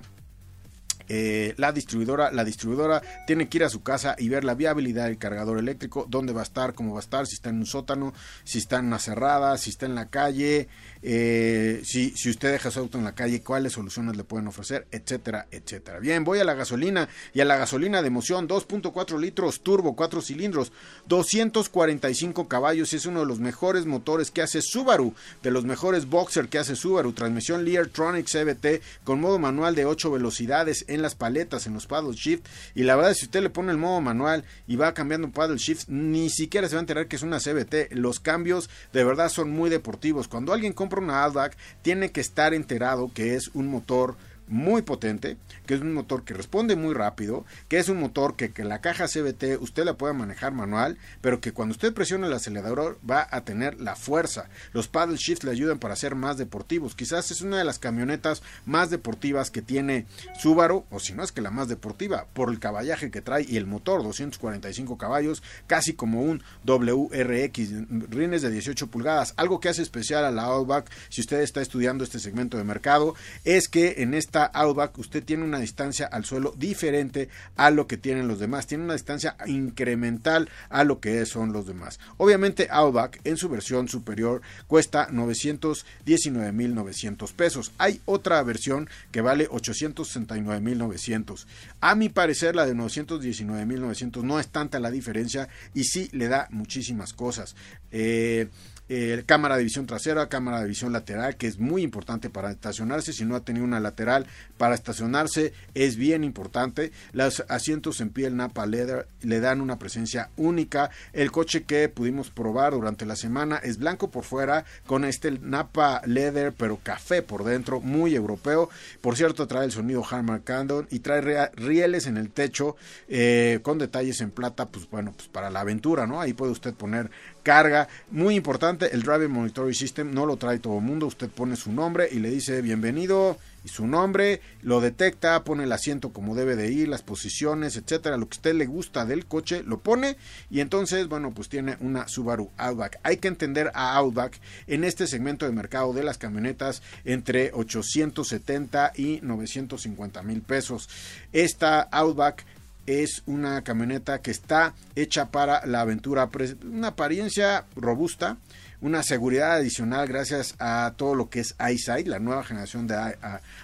eh, 1.08 1.54
la 1.56 1.72
distribuidora. 1.72 2.30
La 2.32 2.44
distribuidora 2.44 3.02
tiene 3.26 3.48
que 3.48 3.58
ir 3.58 3.64
a 3.64 3.70
su 3.70 3.82
casa 3.82 4.14
y 4.18 4.28
ver 4.28 4.44
la 4.44 4.54
viabilidad 4.54 5.06
del 5.06 5.18
cargador 5.18 5.58
eléctrico, 5.58 6.06
dónde 6.08 6.32
va 6.32 6.40
a 6.40 6.44
estar, 6.44 6.74
cómo 6.74 6.92
va 6.92 7.00
a 7.00 7.02
estar, 7.02 7.26
si 7.26 7.34
está 7.34 7.50
en 7.50 7.56
un 7.56 7.66
sótano, 7.66 8.12
si 8.44 8.58
está 8.58 8.78
en 8.78 8.86
una 8.86 8.98
cerrada, 8.98 9.56
si 9.58 9.70
está 9.70 9.86
en 9.86 9.94
la 9.94 10.08
calle, 10.08 10.68
eh, 11.02 11.80
si, 11.84 12.10
si 12.10 12.30
usted 12.30 12.52
deja 12.52 12.70
su 12.70 12.80
auto 12.80 12.98
en 12.98 13.04
la 13.04 13.14
calle, 13.14 13.42
cuáles 13.42 13.72
soluciones 13.72 14.16
le 14.16 14.24
pueden 14.24 14.48
ofrecer, 14.48 14.86
etcétera, 14.90 15.46
etcétera. 15.50 15.98
Bien, 15.98 16.24
voy 16.24 16.40
a 16.40 16.44
la 16.44 16.54
gasolina 16.54 17.08
y 17.32 17.40
a 17.40 17.44
la 17.44 17.56
gasolina 17.56 18.02
de 18.02 18.08
emoción, 18.08 18.48
2.4 18.48 19.18
litros, 19.18 19.60
turbo, 19.60 19.96
4 19.96 20.20
cilindros, 20.20 20.72
245 21.06 22.48
caballos, 22.48 22.92
es 22.92 23.06
uno 23.06 23.20
de 23.20 23.26
los 23.26 23.40
mejores 23.40 23.86
motores 23.86 24.30
que 24.30 24.42
hace 24.42 24.60
Subaru, 24.62 25.14
de 25.42 25.50
los 25.50 25.64
mejores 25.64 26.06
boxer 26.06 26.48
que 26.48 26.58
hace 26.58 26.76
Subaru, 26.76 27.12
transmisión 27.12 27.64
Leartronic 27.64 28.26
CBT 28.26 28.82
con 29.04 29.20
modo 29.20 29.38
manual 29.38 29.74
de 29.74 29.84
8 29.84 30.10
velocidades 30.10 30.84
las 31.02 31.14
paletas, 31.14 31.66
en 31.66 31.74
los 31.74 31.86
paddle 31.86 32.14
shift, 32.14 32.46
y 32.74 32.82
la 32.82 32.96
verdad 32.96 33.14
si 33.14 33.26
usted 33.26 33.42
le 33.42 33.50
pone 33.50 33.72
el 33.72 33.78
modo 33.78 34.00
manual 34.00 34.44
y 34.66 34.76
va 34.76 34.94
cambiando 34.94 35.30
paddle 35.30 35.58
shift, 35.58 35.88
ni 35.88 36.30
siquiera 36.30 36.68
se 36.68 36.74
va 36.74 36.80
a 36.80 36.82
enterar 36.82 37.08
que 37.08 37.16
es 37.16 37.22
una 37.22 37.38
CBT, 37.38 37.92
los 37.92 38.20
cambios 38.20 38.70
de 38.92 39.04
verdad 39.04 39.28
son 39.28 39.50
muy 39.50 39.70
deportivos. 39.70 40.28
Cuando 40.28 40.52
alguien 40.52 40.72
compra 40.72 41.00
una 41.00 41.24
Outback 41.24 41.56
tiene 41.82 42.10
que 42.10 42.20
estar 42.20 42.54
enterado 42.54 43.10
que 43.12 43.34
es 43.34 43.48
un 43.54 43.68
motor 43.68 44.16
muy 44.48 44.82
potente, 44.82 45.36
que 45.66 45.74
es 45.74 45.80
un 45.80 45.94
motor 45.94 46.24
que 46.24 46.34
responde 46.34 46.76
muy 46.76 46.94
rápido, 46.94 47.44
que 47.68 47.78
es 47.78 47.88
un 47.88 48.00
motor 48.00 48.36
que, 48.36 48.50
que, 48.50 48.64
la 48.64 48.80
caja 48.80 49.06
CBT 49.06 49.60
usted 49.60 49.84
la 49.84 49.96
puede 49.96 50.14
manejar 50.14 50.52
manual, 50.52 50.98
pero 51.20 51.40
que 51.40 51.52
cuando 51.52 51.72
usted 51.72 51.92
presiona 51.92 52.26
el 52.26 52.32
acelerador 52.32 52.98
va 53.08 53.26
a 53.30 53.44
tener 53.44 53.80
la 53.80 53.96
fuerza. 53.96 54.48
Los 54.72 54.88
paddle 54.88 55.16
shifts 55.16 55.44
le 55.44 55.50
ayudan 55.50 55.78
para 55.78 55.96
ser 55.96 56.14
más 56.14 56.36
deportivos. 56.38 56.94
Quizás 56.94 57.30
es 57.30 57.40
una 57.40 57.58
de 57.58 57.64
las 57.64 57.78
camionetas 57.78 58.42
más 58.66 58.90
deportivas 58.90 59.50
que 59.50 59.62
tiene 59.62 60.06
Subaru, 60.38 60.84
o 60.90 61.00
si 61.00 61.12
no 61.12 61.22
es 61.22 61.32
que 61.32 61.40
la 61.40 61.50
más 61.50 61.68
deportiva, 61.68 62.26
por 62.32 62.50
el 62.50 62.58
caballaje 62.58 63.10
que 63.10 63.22
trae 63.22 63.46
y 63.48 63.56
el 63.56 63.66
motor, 63.66 64.02
245 64.02 64.98
caballos, 64.98 65.42
casi 65.66 65.94
como 65.94 66.22
un 66.22 66.42
WRX, 66.64 68.10
rines 68.10 68.42
de 68.42 68.50
18 68.50 68.86
pulgadas. 68.88 69.34
Algo 69.36 69.60
que 69.60 69.68
hace 69.68 69.82
especial 69.82 70.24
a 70.24 70.30
la 70.30 70.44
Outback, 70.44 70.90
si 71.08 71.20
usted 71.20 71.40
está 71.40 71.60
estudiando 71.60 72.04
este 72.04 72.18
segmento 72.18 72.56
de 72.56 72.64
mercado, 72.64 73.14
es 73.44 73.68
que 73.68 73.96
en 73.98 74.14
esta 74.14 74.37
Outback 74.46 74.98
usted 74.98 75.24
tiene 75.24 75.44
una 75.44 75.60
distancia 75.60 76.06
al 76.06 76.24
suelo 76.24 76.54
diferente 76.56 77.28
a 77.56 77.70
lo 77.70 77.86
que 77.86 77.96
tienen 77.96 78.28
los 78.28 78.38
demás, 78.38 78.66
tiene 78.66 78.84
una 78.84 78.92
distancia 78.94 79.36
incremental 79.46 80.48
a 80.68 80.84
lo 80.84 81.00
que 81.00 81.24
son 81.26 81.52
los 81.52 81.66
demás. 81.66 81.98
Obviamente 82.16 82.68
Outback 82.70 83.20
en 83.24 83.36
su 83.36 83.48
versión 83.48 83.88
superior 83.88 84.42
cuesta 84.66 85.08
919.900 85.08 87.32
pesos. 87.32 87.72
Hay 87.78 88.00
otra 88.04 88.42
versión 88.42 88.88
que 89.10 89.20
vale 89.20 89.48
869.900. 89.48 91.46
A 91.80 91.94
mi 91.94 92.08
parecer 92.08 92.56
la 92.56 92.66
de 92.66 92.74
919.900 92.74 94.22
no 94.22 94.40
es 94.40 94.48
tanta 94.48 94.80
la 94.80 94.90
diferencia 94.90 95.48
y 95.74 95.84
sí 95.84 96.08
le 96.12 96.28
da 96.28 96.48
muchísimas 96.50 97.12
cosas. 97.12 97.54
Eh, 97.90 98.48
eh, 98.88 99.22
cámara 99.26 99.56
de 99.56 99.64
visión 99.64 99.86
trasera, 99.86 100.28
cámara 100.28 100.60
de 100.60 100.68
visión 100.68 100.92
lateral, 100.92 101.36
que 101.36 101.46
es 101.46 101.58
muy 101.58 101.82
importante 101.82 102.30
para 102.30 102.50
estacionarse. 102.50 103.12
Si 103.12 103.24
no 103.24 103.36
ha 103.36 103.44
tenido 103.44 103.64
una 103.64 103.80
lateral 103.80 104.26
para 104.56 104.74
estacionarse, 104.74 105.52
es 105.74 105.96
bien 105.96 106.24
importante. 106.24 106.92
Los 107.12 107.44
asientos 107.48 108.00
en 108.00 108.10
piel 108.10 108.36
Napa 108.36 108.66
Leather 108.66 109.06
le 109.22 109.40
dan 109.40 109.60
una 109.60 109.78
presencia 109.78 110.30
única. 110.36 110.90
El 111.12 111.30
coche 111.30 111.64
que 111.64 111.88
pudimos 111.88 112.30
probar 112.30 112.72
durante 112.72 113.06
la 113.06 113.16
semana 113.16 113.56
es 113.56 113.78
blanco 113.78 114.10
por 114.10 114.24
fuera, 114.24 114.64
con 114.86 115.04
este 115.04 115.30
Napa 115.30 116.02
Leather, 116.06 116.52
pero 116.56 116.78
café 116.82 117.22
por 117.22 117.44
dentro, 117.44 117.80
muy 117.80 118.14
europeo. 118.14 118.70
Por 119.00 119.16
cierto, 119.16 119.46
trae 119.46 119.64
el 119.64 119.72
sonido 119.72 120.04
Harman 120.08 120.40
Kardon 120.40 120.86
y 120.90 121.00
trae 121.00 121.50
rieles 121.54 122.06
en 122.06 122.16
el 122.16 122.30
techo 122.30 122.76
eh, 123.08 123.60
con 123.62 123.78
detalles 123.78 124.20
en 124.20 124.30
plata, 124.30 124.66
pues 124.66 124.88
bueno, 124.90 125.12
pues 125.16 125.28
para 125.28 125.50
la 125.50 125.60
aventura, 125.60 126.06
¿no? 126.06 126.20
Ahí 126.20 126.32
puede 126.32 126.52
usted 126.52 126.74
poner 126.74 127.10
carga. 127.42 127.88
Muy 128.10 128.34
importante, 128.36 128.94
el 128.94 129.02
Driver 129.02 129.28
Monitoring 129.28 129.74
System 129.74 130.12
no 130.12 130.26
lo 130.26 130.36
trae 130.36 130.58
todo 130.58 130.78
el 130.78 130.84
mundo. 130.84 131.06
Usted 131.06 131.28
pone 131.28 131.56
su 131.56 131.72
nombre 131.72 132.08
y 132.10 132.18
le 132.18 132.30
dice 132.30 132.62
bienvenido 132.62 133.38
y 133.64 133.68
su 133.68 133.86
nombre, 133.86 134.40
lo 134.62 134.80
detecta, 134.80 135.42
pone 135.44 135.64
el 135.64 135.72
asiento 135.72 136.12
como 136.12 136.34
debe 136.34 136.56
de 136.56 136.70
ir, 136.70 136.88
las 136.88 137.02
posiciones, 137.02 137.76
etcétera, 137.76 138.16
lo 138.16 138.28
que 138.28 138.36
usted 138.36 138.54
le 138.54 138.66
gusta 138.66 139.04
del 139.04 139.26
coche, 139.26 139.62
lo 139.64 139.80
pone 139.80 140.16
y 140.50 140.60
entonces, 140.60 141.08
bueno, 141.08 141.32
pues 141.32 141.48
tiene 141.48 141.76
una 141.80 142.08
Subaru 142.08 142.50
Outback. 142.56 143.00
Hay 143.02 143.16
que 143.16 143.28
entender 143.28 143.70
a 143.74 143.96
Outback 143.96 144.40
en 144.66 144.84
este 144.84 145.06
segmento 145.06 145.46
de 145.46 145.52
mercado 145.52 145.92
de 145.92 146.04
las 146.04 146.18
camionetas 146.18 146.82
entre 147.04 147.50
870 147.52 148.92
y 148.96 149.20
950 149.22 150.22
mil 150.22 150.42
pesos. 150.42 150.88
Esta 151.32 151.82
Outback 151.90 152.44
es 152.88 153.22
una 153.26 153.62
camioneta 153.62 154.22
que 154.22 154.30
está 154.30 154.74
hecha 154.96 155.30
para 155.30 155.66
la 155.66 155.82
aventura, 155.82 156.30
una 156.64 156.88
apariencia 156.88 157.66
robusta, 157.76 158.38
una 158.80 159.02
seguridad 159.02 159.56
adicional 159.56 160.06
gracias 160.06 160.54
a 160.58 160.94
todo 160.96 161.14
lo 161.14 161.28
que 161.28 161.40
es 161.40 161.54
EyeSight, 161.58 162.06
la 162.06 162.18
nueva 162.18 162.44
generación 162.44 162.86
de 162.86 163.16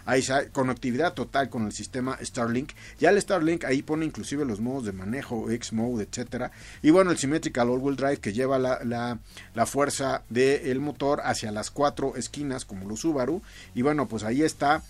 EyeSight, 0.07 0.51
conectividad 0.51 1.15
total 1.15 1.49
con 1.49 1.67
el 1.67 1.73
sistema 1.73 2.19
Starlink. 2.21 2.73
Ya 2.99 3.11
el 3.11 3.21
Starlink 3.21 3.65
ahí 3.65 3.83
pone 3.83 4.05
inclusive 4.05 4.45
los 4.45 4.61
modos 4.61 4.87
de 4.87 4.93
manejo, 4.93 5.51
X-Mode, 5.51 6.09
etcétera. 6.11 6.51
Y 6.83 6.91
bueno, 6.91 7.13
el 7.13 7.19
Symmetrical 7.19 7.71
All-Wheel 7.71 7.97
Drive 7.97 8.19
que 8.19 8.33
lleva 8.33 8.59
la, 8.59 8.81
la, 8.85 9.67
fuerza 9.67 10.23
del 10.29 10.81
motor 10.81 11.23
hacia 11.25 11.53
las 11.53 11.71
cuatro 11.71 12.17
esquinas 12.17 12.65
como 12.65 12.89
los 12.89 13.01
Subaru. 13.01 13.41
Y 13.75 13.83
bueno, 13.83 14.09
pues 14.09 14.25
ahí 14.25 14.43
está 14.43 14.83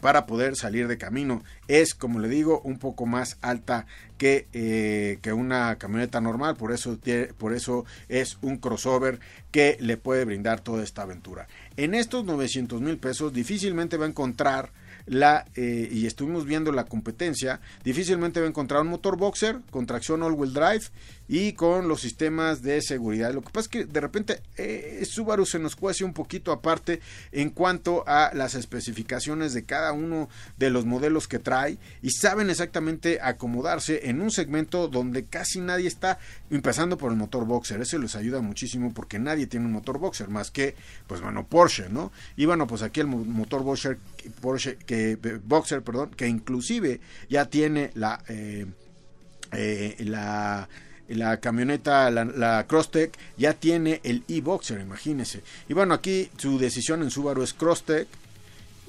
para 0.00 0.26
poder 0.26 0.56
salir 0.56 0.88
de 0.88 0.98
camino. 0.98 1.42
Es, 1.66 1.94
como 1.94 2.18
le 2.18 2.28
digo, 2.28 2.60
un 2.64 2.78
poco 2.78 3.06
más 3.06 3.38
alta 3.42 3.86
que, 4.16 4.46
eh, 4.52 5.18
que 5.22 5.32
una 5.32 5.76
camioneta 5.76 6.20
normal, 6.20 6.56
por 6.56 6.72
eso, 6.72 6.98
por 7.38 7.52
eso 7.52 7.84
es 8.08 8.38
un 8.42 8.56
crossover 8.58 9.20
que 9.50 9.76
le 9.80 9.96
puede 9.96 10.24
brindar 10.24 10.60
toda 10.60 10.82
esta 10.82 11.02
aventura. 11.02 11.48
En 11.76 11.94
estos 11.94 12.24
900 12.24 12.80
mil 12.80 12.98
pesos 12.98 13.32
difícilmente 13.32 13.96
va 13.96 14.06
a 14.06 14.08
encontrar 14.08 14.70
la 15.06 15.46
eh, 15.56 15.88
y 15.90 16.06
estuvimos 16.06 16.44
viendo 16.44 16.70
la 16.72 16.84
competencia, 16.84 17.60
difícilmente 17.84 18.40
va 18.40 18.46
a 18.46 18.50
encontrar 18.50 18.82
un 18.82 18.88
motor 18.88 19.16
boxer 19.16 19.60
con 19.70 19.86
tracción 19.86 20.22
all-wheel 20.22 20.52
drive 20.52 20.86
y 21.28 21.52
con 21.52 21.86
los 21.86 22.00
sistemas 22.00 22.62
de 22.62 22.80
seguridad. 22.80 23.34
Lo 23.34 23.42
que 23.42 23.50
pasa 23.50 23.66
es 23.66 23.68
que 23.68 23.84
de 23.84 24.00
repente 24.00 24.40
eh, 24.56 25.04
Subaru 25.08 25.44
se 25.44 25.58
nos 25.58 25.76
cuece 25.76 26.04
un 26.04 26.14
poquito 26.14 26.50
aparte 26.52 27.00
en 27.32 27.50
cuanto 27.50 28.02
a 28.06 28.30
las 28.34 28.54
especificaciones 28.54 29.52
de 29.52 29.64
cada 29.64 29.92
uno 29.92 30.28
de 30.56 30.70
los 30.70 30.86
modelos 30.86 31.28
que 31.28 31.38
trae 31.38 31.78
y 32.02 32.10
saben 32.10 32.48
exactamente 32.48 33.20
acomodarse 33.20 34.08
en 34.08 34.22
un 34.22 34.30
segmento 34.30 34.88
donde 34.88 35.26
casi 35.26 35.60
nadie 35.60 35.86
está 35.86 36.18
empezando 36.50 36.96
por 36.96 37.12
el 37.12 37.18
motor 37.18 37.44
boxer. 37.44 37.80
Eso 37.80 37.98
les 37.98 38.16
ayuda 38.16 38.40
muchísimo 38.40 38.92
porque 38.94 39.18
nadie 39.18 39.46
tiene 39.46 39.66
un 39.66 39.72
motor 39.72 39.98
boxer 39.98 40.28
más 40.28 40.50
que, 40.50 40.74
pues 41.06 41.20
bueno, 41.20 41.46
Porsche, 41.46 41.90
¿no? 41.90 42.10
Y 42.36 42.46
bueno, 42.46 42.66
pues 42.66 42.82
aquí 42.82 43.00
el 43.00 43.06
motor 43.06 43.62
boxer, 43.62 43.98
Porsche, 44.40 44.76
que, 44.76 45.18
boxer, 45.44 45.82
perdón, 45.82 46.10
que 46.16 46.26
inclusive 46.26 47.00
ya 47.28 47.46
tiene 47.46 47.90
la, 47.94 48.22
eh, 48.28 48.66
eh, 49.52 49.96
la 50.00 50.68
la 51.08 51.40
camioneta, 51.40 52.10
la, 52.10 52.24
la 52.24 52.66
ya 53.36 53.54
tiene 53.54 54.00
el 54.04 54.24
e-Boxer, 54.28 54.80
imagínense. 54.80 55.42
Y 55.68 55.74
bueno, 55.74 55.94
aquí 55.94 56.30
su 56.36 56.58
decisión 56.58 57.02
en 57.02 57.10
Subaru 57.10 57.42
es 57.42 57.54
Crosstech. 57.54 58.08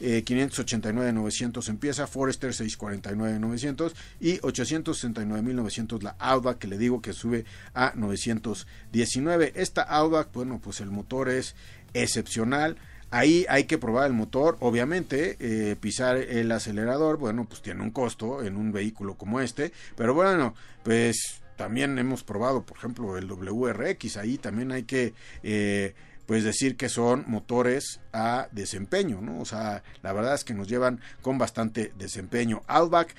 Eh, 0.01 0.23
589.900 0.25 1.67
empieza, 1.67 2.07
Forester 2.07 2.51
649.900 2.51 3.91
y 4.21 4.37
869.900 4.37 6.01
la 6.03 6.15
Outback 6.19 6.59
que 6.59 6.67
le 6.67 6.77
digo 6.77 7.01
que 7.01 7.11
sube 7.11 7.43
a 7.73 7.91
919. 7.95 9.51
Esta 9.55 9.81
Outback, 9.81 10.31
bueno, 10.31 10.61
pues 10.63 10.79
el 10.79 10.89
motor 10.89 11.27
es 11.27 11.53
excepcional. 11.93 12.77
Ahí 13.11 13.45
hay 13.49 13.63
que 13.63 13.77
probar 13.77 14.07
el 14.07 14.13
motor, 14.13 14.55
obviamente, 14.59 15.35
eh, 15.39 15.75
pisar 15.75 16.15
el 16.15 16.51
acelerador, 16.51 17.17
bueno, 17.17 17.45
pues 17.45 17.61
tiene 17.61 17.81
un 17.81 17.89
costo 17.89 18.43
en 18.43 18.55
un 18.55 18.71
vehículo 18.71 19.15
como 19.15 19.41
este, 19.41 19.73
pero 19.97 20.13
bueno, 20.13 20.53
pues 20.83 21.38
también 21.59 21.99
hemos 21.99 22.23
probado, 22.23 22.65
por 22.65 22.77
ejemplo, 22.77 23.17
el 23.17 23.27
WRX, 23.29 24.15
ahí 24.15 24.37
también 24.37 24.71
hay 24.71 24.83
que 24.83 25.13
eh, 25.43 25.93
pues 26.25 26.45
decir 26.45 26.77
que 26.77 26.87
son 26.87 27.25
motores 27.27 27.99
a 28.13 28.47
desempeño, 28.53 29.19
¿no? 29.19 29.41
O 29.41 29.45
sea, 29.45 29.83
la 30.01 30.13
verdad 30.13 30.35
es 30.35 30.45
que 30.45 30.53
nos 30.53 30.69
llevan 30.69 31.01
con 31.21 31.37
bastante 31.37 31.91
desempeño. 31.97 32.61
Outback, 32.67 33.13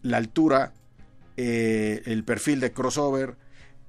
la 0.00 0.16
altura, 0.16 0.72
eh, 1.36 2.00
el 2.06 2.24
perfil 2.24 2.60
de 2.60 2.72
crossover, 2.72 3.36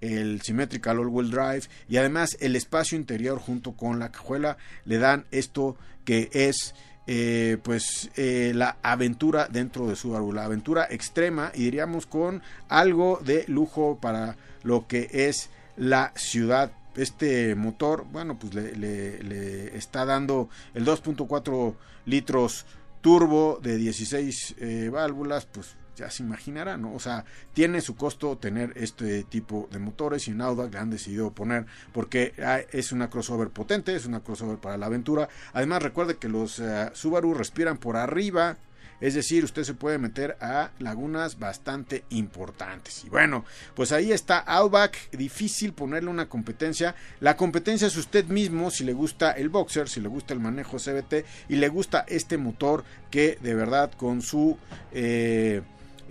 el 0.02 0.42
Symmetrical 0.42 1.00
All-Wheel 1.00 1.32
Drive 1.32 1.70
y 1.88 1.96
además 1.96 2.36
el 2.42 2.58
espacio 2.58 2.98
interior 2.98 3.40
junto 3.40 3.72
con 3.72 4.00
la 4.00 4.12
cajuela 4.12 4.58
le 4.84 4.98
dan 4.98 5.28
esto 5.32 5.78
que 6.04 6.30
es 6.34 6.76
eh, 7.06 7.58
pues 7.62 8.10
eh, 8.16 8.54
la 8.56 8.78
aventura 8.82 9.48
dentro 9.50 9.88
de 9.88 9.96
Subaru, 9.96 10.32
la 10.32 10.46
aventura 10.46 10.88
extrema 10.90 11.52
y 11.54 11.66
diríamos 11.66 12.06
con 12.06 12.42
algo 12.70 13.20
de 13.24 13.44
lujo 13.48 13.98
para 14.02 14.38
lo 14.64 14.88
que 14.88 15.10
es 15.12 15.50
la 15.76 16.14
ciudad. 16.16 16.72
Este 16.96 17.56
motor, 17.56 18.06
bueno, 18.12 18.38
pues 18.38 18.54
le, 18.54 19.76
está 19.76 20.06
dando 20.06 20.50
el 20.74 20.86
2.4 20.86 21.74
litros 22.06 22.66
turbo 23.02 23.60
de 23.62 23.78
16 23.78 24.56
eh, 24.60 24.90
válvulas, 24.92 25.46
pues 25.46 25.76
ya 25.96 26.10
se 26.10 26.24
imaginarán, 26.24 26.82
¿no? 26.82 26.94
O 26.94 27.00
sea, 27.00 27.26
tiene 27.54 27.82
su 27.82 27.96
costo 27.96 28.38
tener 28.38 28.74
este 28.76 29.24
tipo 29.24 29.68
de 29.72 29.80
motores 29.80 30.28
y 30.28 30.32
en 30.32 30.42
Audax 30.42 30.72
le 30.72 30.80
han 30.80 30.90
decidido 30.90 31.32
poner 31.32 31.66
porque 31.92 32.34
es 32.72 32.92
una 32.92 33.10
crossover 33.10 33.50
potente, 33.50 33.96
es 33.96 34.06
una 34.06 34.22
crossover 34.22 34.58
para 34.58 34.78
la 34.78 34.88
aventura. 34.88 35.30
Además, 35.54 35.84
recuerde 35.84 36.18
que 36.18 36.30
los 36.30 36.60
eh, 36.60 36.90
Subaru 36.94 37.34
respiran 37.34 37.78
por 37.78 37.98
arriba. 37.98 38.58
Es 39.02 39.16
decir, 39.16 39.44
usted 39.44 39.66
se 39.66 39.74
puede 39.74 39.98
meter 39.98 40.38
a 40.40 40.72
lagunas 40.80 41.38
bastante 41.38 42.06
importantes. 42.12 43.04
Y 43.04 43.10
bueno, 43.10 43.44
pues 43.76 43.92
ahí 43.92 44.14
está 44.14 44.40
Outback. 44.40 45.12
Difícil 45.12 45.74
ponerle 45.74 46.10
una 46.10 46.30
competencia. 46.30 46.96
La 47.20 47.36
competencia 47.36 47.88
es 47.88 47.98
usted 47.98 48.26
mismo 48.28 48.72
si 48.72 48.86
le 48.86 48.94
gusta 48.94 49.32
el 49.32 49.50
boxer, 49.50 49.90
si 49.90 50.00
le 50.00 50.08
gusta 50.08 50.34
el 50.34 50.40
manejo 50.40 50.78
CBT 50.78 51.26
y 51.50 51.58
le 51.58 51.68
gusta 51.68 52.06
este 52.08 52.38
motor 52.38 52.86
que 53.12 53.38
de 53.42 53.54
verdad 53.56 53.92
con 53.92 54.22
su... 54.22 54.58
Eh, 54.94 55.62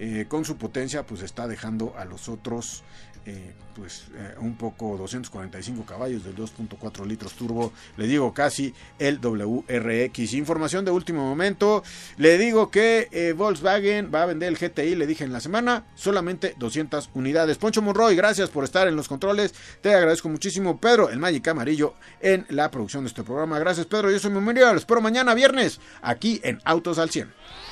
eh, 0.05 0.27
con 0.27 0.45
su 0.45 0.57
potencia 0.57 1.07
pues 1.07 1.23
está 1.23 1.47
dejando 1.47 1.95
a 1.97 2.05
los 2.05 2.29
otros 2.29 2.83
eh, 3.25 3.53
pues 3.77 4.07
eh, 4.17 4.35
un 4.41 4.57
poco 4.57 4.97
245 4.97 5.87
caballos 5.87 6.25
del 6.25 6.35
2.4 6.35 7.07
litros 7.07 7.35
turbo 7.35 7.73
le 7.97 8.09
digo 8.09 8.35
casi 8.35 8.75
el 8.99 9.21
WRX 9.21 10.33
información 10.33 10.85
de 10.85 10.91
último 10.91 11.25
momento 11.25 11.85
le 12.17 12.37
digo 12.37 12.69
que 12.69 13.33
Volkswagen 13.37 14.11
va 14.13 14.25
a 14.25 14.27
vender 14.27 14.49
el 14.49 14.59
GTI 14.59 14.97
le 14.97 15.07
dije 15.07 15.23
en 15.23 15.33
la 15.33 15.39
semana 15.39 15.85
solamente 15.95 16.57
200 16.59 17.11
unidades. 17.15 17.59
Poncho 17.59 17.81
Monroy 17.81 18.17
gracias 18.17 18.51
por 18.51 18.65
estar 18.65 18.89
en 18.89 18.97
los 18.97 19.07
controles 19.07 19.55
te 19.83 19.95
agradezco 19.95 20.29
muchísimo. 20.29 20.81
Pedro 20.81 21.11
el 21.11 21.21
Magic 21.21 21.47
Amarillo 21.47 21.95
en 22.21 22.45
la 22.49 22.73
producción 22.73 23.05
de 23.05 23.09
este 23.09 23.23
programa. 23.23 23.61
Gracias 23.61 23.87
Pedro 23.87 24.11
yo 24.11 24.19
soy 24.19 24.33
Memorial 24.33 24.77
espero 24.77 25.01
mañana 25.01 25.33
viernes 25.33 25.79
aquí 26.03 26.41
en 26.43 26.61
Autos 26.65 26.99
al 26.99 27.11
100 27.11 27.72